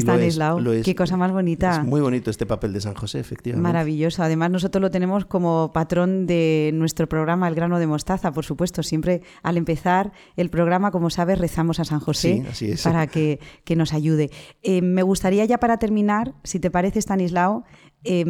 [0.84, 1.78] Qué cosa más bonita.
[1.78, 3.62] Es muy bonito este papel de San José, efectivamente.
[3.62, 4.22] Maravilloso.
[4.22, 8.82] Además, nosotros lo tenemos como patrón de nuestro programa El grano de mostaza, por supuesto.
[8.82, 12.44] Siempre al empezar el programa, como sabes, rezamos a San José
[12.84, 14.30] para que, que, nos ayude.
[14.62, 17.64] Eh, me gustaría ya para terminar, si te parece, Stanislao,
[18.04, 18.24] eh,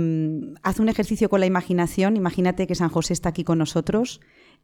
[0.63, 2.17] haz un ejercicio con la imaginación.
[2.17, 4.21] Imagínate que San José está aquí con nosotros,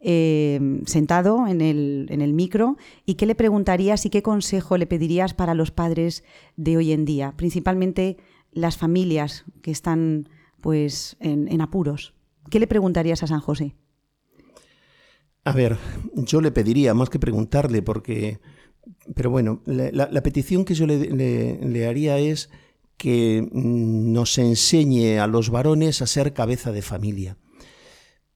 [0.07, 2.77] em, sentado en el, en el, micro,
[3.07, 6.23] y qué le preguntarías y qué consejo le pedirías para los padres
[6.57, 8.19] de hoy en día, principalmente
[8.53, 10.29] las familias que están
[10.61, 12.15] pues, en, apuros.
[12.51, 13.75] ¿Qué le preguntarías a San José?
[15.45, 15.79] A ver,
[16.15, 18.41] yo le pediría, más que preguntarle, porque...
[19.15, 22.51] Pero bueno, la, petición que yo le haría es
[22.99, 27.39] que nos enseñe a los varones a ser cabeza de familia.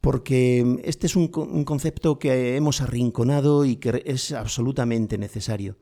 [0.00, 5.76] Porque este es un, concepto que hemos arrinconado y que es absolutamente necesario.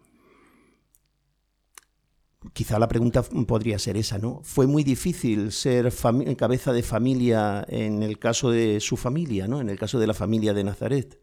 [2.53, 4.41] Quizá la pregunta podría ser esa, ¿no?
[4.43, 5.93] Fue muy difícil ser
[6.37, 9.61] cabeza de familia en el caso de su familia, ¿no?
[9.61, 11.21] En el caso de la familia de Nazaret.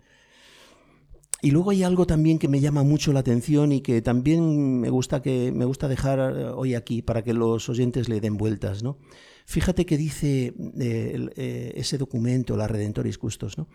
[1.44, 4.90] Y luego hay algo también que me llama mucho la atención y que también me
[4.90, 8.82] gusta, que, me gusta dejar eh, hoy aquí para que los oyentes le den vueltas.
[8.82, 8.98] ¿no?
[9.46, 13.68] Fíjate que dice eh, eh, ese documento, la Redentoris Custos, ¿no?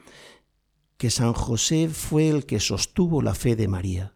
[0.97, 4.15] que San José fue el que sostuvo la fe de María.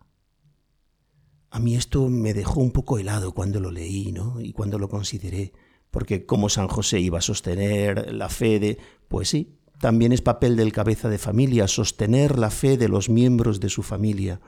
[1.51, 4.41] A mí esto me dejó un poco helado cuando lo leí ¿no?
[4.41, 5.53] y cuando lo consideré,
[5.91, 8.79] porque como San José iba a sostener la fe de,
[9.09, 13.61] pues sí, también es papel del cabeza de familia sostener la fe de los miembros
[13.61, 14.41] de su familia.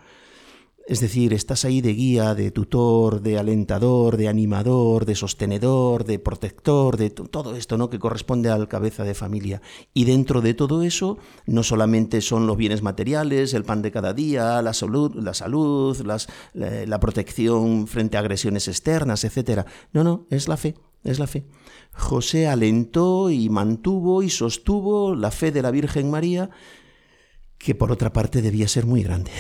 [0.87, 6.19] Es decir, estás ahí de guía, de tutor, de alentador, de animador, de sostenedor, de
[6.19, 7.89] protector, de todo esto ¿no?
[7.89, 9.63] que corresponde al cabeza de familia.
[9.95, 11.17] Y dentro de todo eso,
[11.47, 15.97] no solamente son los bienes materiales, el pan de cada día, la salud, la, salud,
[16.53, 19.67] la, protección frente a agresiones externas, etc.
[19.95, 21.47] No, no, es la fe, es la fe.
[21.95, 26.51] José alentó y mantuvo y sostuvo la fe de la Virgen María,
[27.65, 29.31] que por otra parte debía ser muy grande.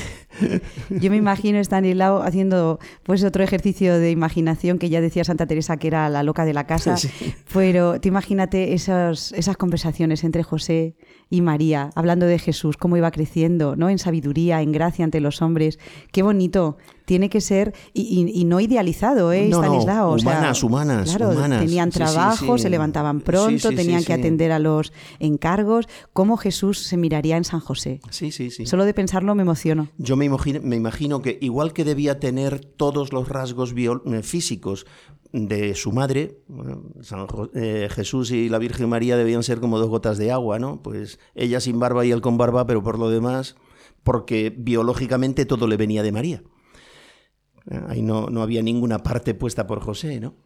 [0.89, 5.77] Yo me imagino Stanislao haciendo pues otro ejercicio de imaginación que ya decía Santa Teresa
[5.77, 6.97] que era la loca de la casa,
[7.53, 10.97] pero te imagínate esas, esas conversaciones entre José
[11.35, 13.89] y María, hablando de Jesús, cómo iba creciendo, ¿no?
[13.89, 15.80] En sabiduría, en gracia ante los hombres.
[16.12, 16.76] Qué bonito.
[17.07, 20.14] Tiene que ser, y, no idealizado, ¿eh, no, Stanislao?
[20.14, 25.87] humanas, humanas, claro, Tenían trabajo, se levantaban pronto, tenían que atender a los encargos.
[26.14, 28.01] ¿Cómo Jesús se miraría en San José?
[28.09, 28.64] Sí, sí, sí.
[28.64, 29.89] Solo de pensarlo me emociono.
[29.99, 34.87] Yo me imagino, me imagino que igual que debía tener todos los rasgos eh, físicos
[35.35, 36.39] de su madre,
[37.55, 40.80] eh, Jesús y la Virgen María debían ser como dos gotas de agua, ¿no?
[40.80, 43.57] Pues ella sin barba y él con barba, pero por lo demás,
[44.05, 46.45] porque biológicamente todo le venía de María.
[47.89, 50.37] Ahí no, no había ninguna parte puesta por José, ¿no?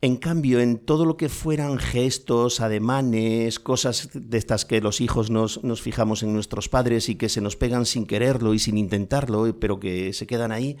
[0.00, 5.30] En cambio, en todo lo que fueran gestos, ademanes, cosas de estas que los hijos
[5.30, 8.78] nos, nos, fijamos en nuestros padres y que se nos pegan sin quererlo y sin
[8.78, 10.78] intentarlo, pero que se quedan ahí,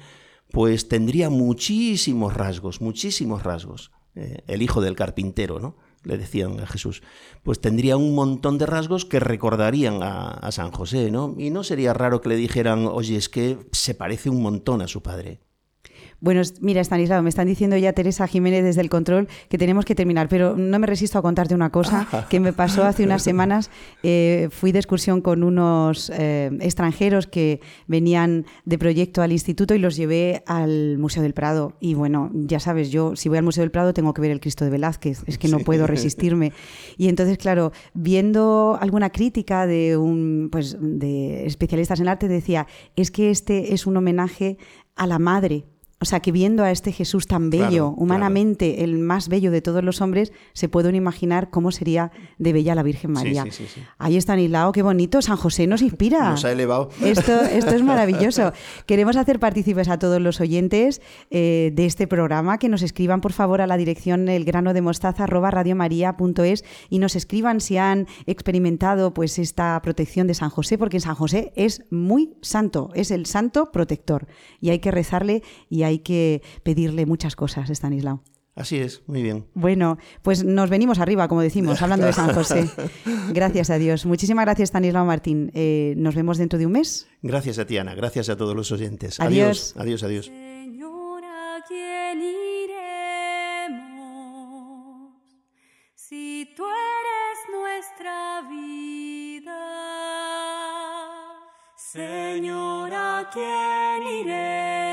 [0.52, 3.90] pues tendría muchísimos rasgos, muchísimos rasgos.
[4.16, 5.76] Eh, el hijo del carpintero, ¿no?
[6.02, 7.02] Le decían a Jesús.
[7.42, 11.34] Pues tendría un montón de rasgos que recordarían a, a San José, ¿no?
[11.38, 14.88] Y no sería raro que le dijeran, oye, es que se parece un montón a
[14.88, 15.40] su padre.
[16.20, 19.94] Bueno, mira, Stanislao, me están diciendo ya Teresa Jiménez desde el control que tenemos que
[19.94, 23.70] terminar, pero no me resisto a contarte una cosa que me pasó hace unas semanas.
[24.02, 29.78] Eh, fui de excursión con unos eh, extranjeros que venían de proyecto al instituto y
[29.78, 31.76] los llevé al Museo del Prado.
[31.80, 34.40] Y bueno, ya sabes, yo si voy al Museo del Prado tengo que ver el
[34.40, 36.52] Cristo de Velázquez, es que no puedo resistirme.
[36.98, 43.10] Y entonces, claro, viendo alguna crítica de un pues de especialistas en arte decía, es
[43.10, 44.58] que este es un homenaje
[44.96, 45.64] a la madre
[46.02, 49.84] o sea, que viendo a este Jesús tan bello, humanamente el más bello de todos
[49.84, 53.44] los hombres, se pueden imaginar cómo sería de bella la Virgen María.
[53.44, 56.30] Sí, sí, sí, Ahí está Nilao, qué bonito, San José nos inspira.
[56.30, 56.88] Nos ha elevado.
[57.02, 58.54] Esto, esto es maravilloso.
[58.86, 63.34] Queremos hacer partícipes a todos los oyentes eh, de este programa, que nos escriban por
[63.34, 70.32] favor a la dirección elgranodemostaza.radiomaría.es y nos escriban si han experimentado pues esta protección de
[70.32, 74.28] San José, porque San José es muy santo, es el santo protector
[74.62, 78.22] y hay que rezarle y hay hay que pedirle muchas cosas, Stanislao.
[78.56, 79.46] Así es, muy bien.
[79.54, 82.68] Bueno, pues nos venimos arriba, como decimos, hablando de San José.
[83.32, 84.06] Gracias a Dios.
[84.06, 85.50] Muchísimas gracias, Stanislao Martín.
[85.54, 87.06] Eh, nos vemos dentro de un mes.
[87.22, 87.94] Gracias a ti, Ana.
[87.94, 89.20] Gracias a todos los oyentes.
[89.20, 89.74] Adiós.
[89.78, 90.26] Adiós, adiós.
[90.26, 92.20] Señora, ¿quién
[93.80, 95.14] iremos?
[95.94, 99.60] Si tú eres nuestra vida.
[101.76, 104.89] Señora, ¿quién iremos?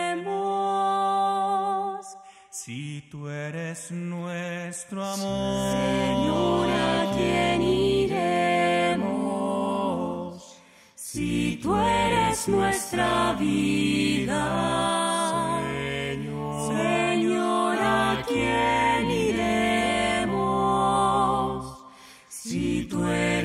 [2.68, 5.72] Si tú eres nuestro amor.
[5.72, 9.08] Señora, ¿quién iremos?
[10.94, 14.44] Si tú eres nuestra vida.
[16.68, 20.58] Señora, ¿quién iremos?
[22.28, 23.37] Si tú eres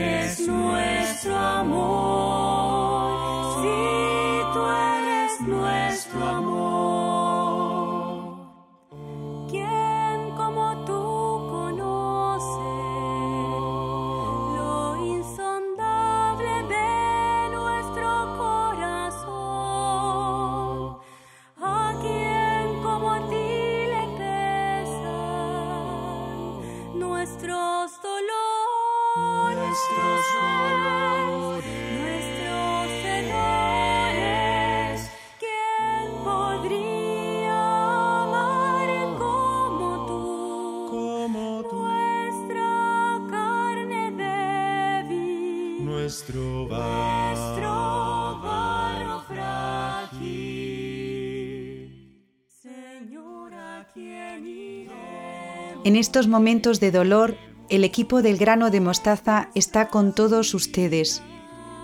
[55.85, 57.37] En estos momentos de dolor,
[57.69, 61.23] el equipo del grano de mostaza está con todos ustedes,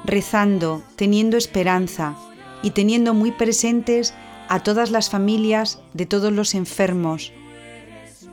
[0.04, 2.14] rezando, teniendo esperanza
[2.62, 4.14] y teniendo muy presentes
[4.48, 7.32] a todas las familias de todos los enfermos.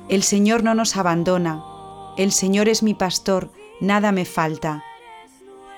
[0.07, 1.63] El Señor no nos abandona,
[2.16, 3.51] el Señor es mi pastor,
[3.82, 4.84] nada me falta.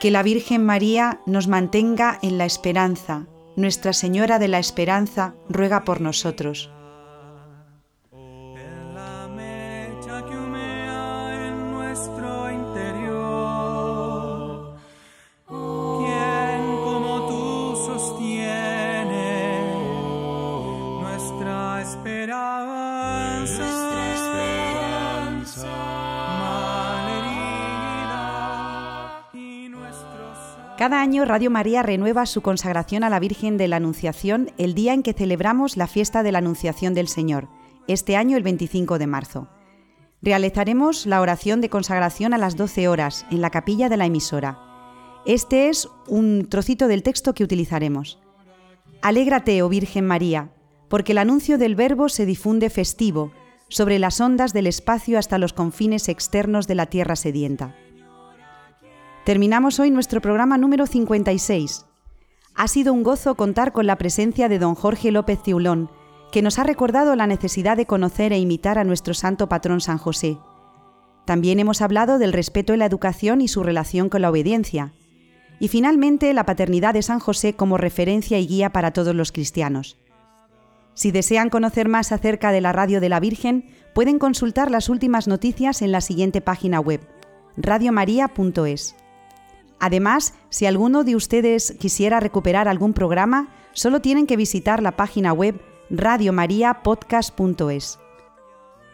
[0.02, 3.26] Que la Virgen María nos mantenga en la esperanza.
[3.56, 6.70] Nuestra Señora de la Esperanza ruega por nosotros.
[30.88, 34.94] Cada año Radio María renueva su consagración a la Virgen de la Anunciación el día
[34.94, 37.50] en que celebramos la fiesta de la Anunciación del Señor,
[37.90, 39.50] este año el 25 de marzo.
[40.22, 44.60] Realizaremos la oración de consagración a las 12 horas en la capilla de la emisora.
[45.26, 48.22] Este es un trocito del texto que utilizaremos.
[49.02, 50.52] Alégrate, oh Virgen María,
[50.88, 53.34] porque el anuncio del Verbo se difunde festivo
[53.68, 57.76] sobre las ondas del espacio hasta los confines externos de la tierra sedienta
[59.28, 61.86] Terminamos hoy nuestro programa número 56.
[62.56, 65.90] Ha sido un gozo contar con la presencia de don Jorge López Ciulón,
[66.32, 69.98] que nos ha recordado la necesidad de conocer e imitar a nuestro santo patrón San
[69.98, 70.38] José.
[71.26, 74.94] También hemos hablado del respeto en la educación y su relación con la obediencia.
[75.60, 79.98] Y finalmente la paternidad de San José como referencia y guía para todos los cristianos.
[80.94, 85.28] Si desean conocer más acerca de la Radio de la Virgen, pueden consultar las últimas
[85.28, 87.02] noticias en la siguiente página web,
[87.58, 88.96] radiomaria.es.
[89.80, 95.34] Además, si alguno de ustedes quisiera recuperar algún programa, solo tienen que visitar la página
[95.34, 98.00] web radiomariapodcast.es.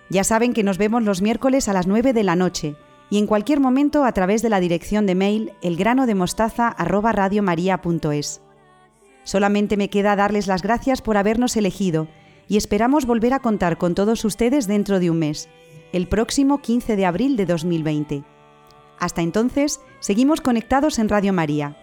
[0.10, 2.76] Ya saben que nos vemos los miércoles a las 9 de la noche
[3.10, 8.42] y en cualquier momento a través de la dirección de mail elgranodemostaza@radiomaria.es.
[9.24, 12.08] Solamente me queda darles las gracias por habernos elegido
[12.48, 15.48] y esperamos volver a contar con todos ustedes dentro de un mes,
[15.94, 18.24] el próximo 15 de abril de 2020.
[19.04, 21.76] Hasta entonces, seguimos conectados en Radio María.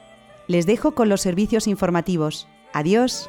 [0.47, 2.49] Les dejo con los servicios informativos.
[2.73, 3.29] Adiós.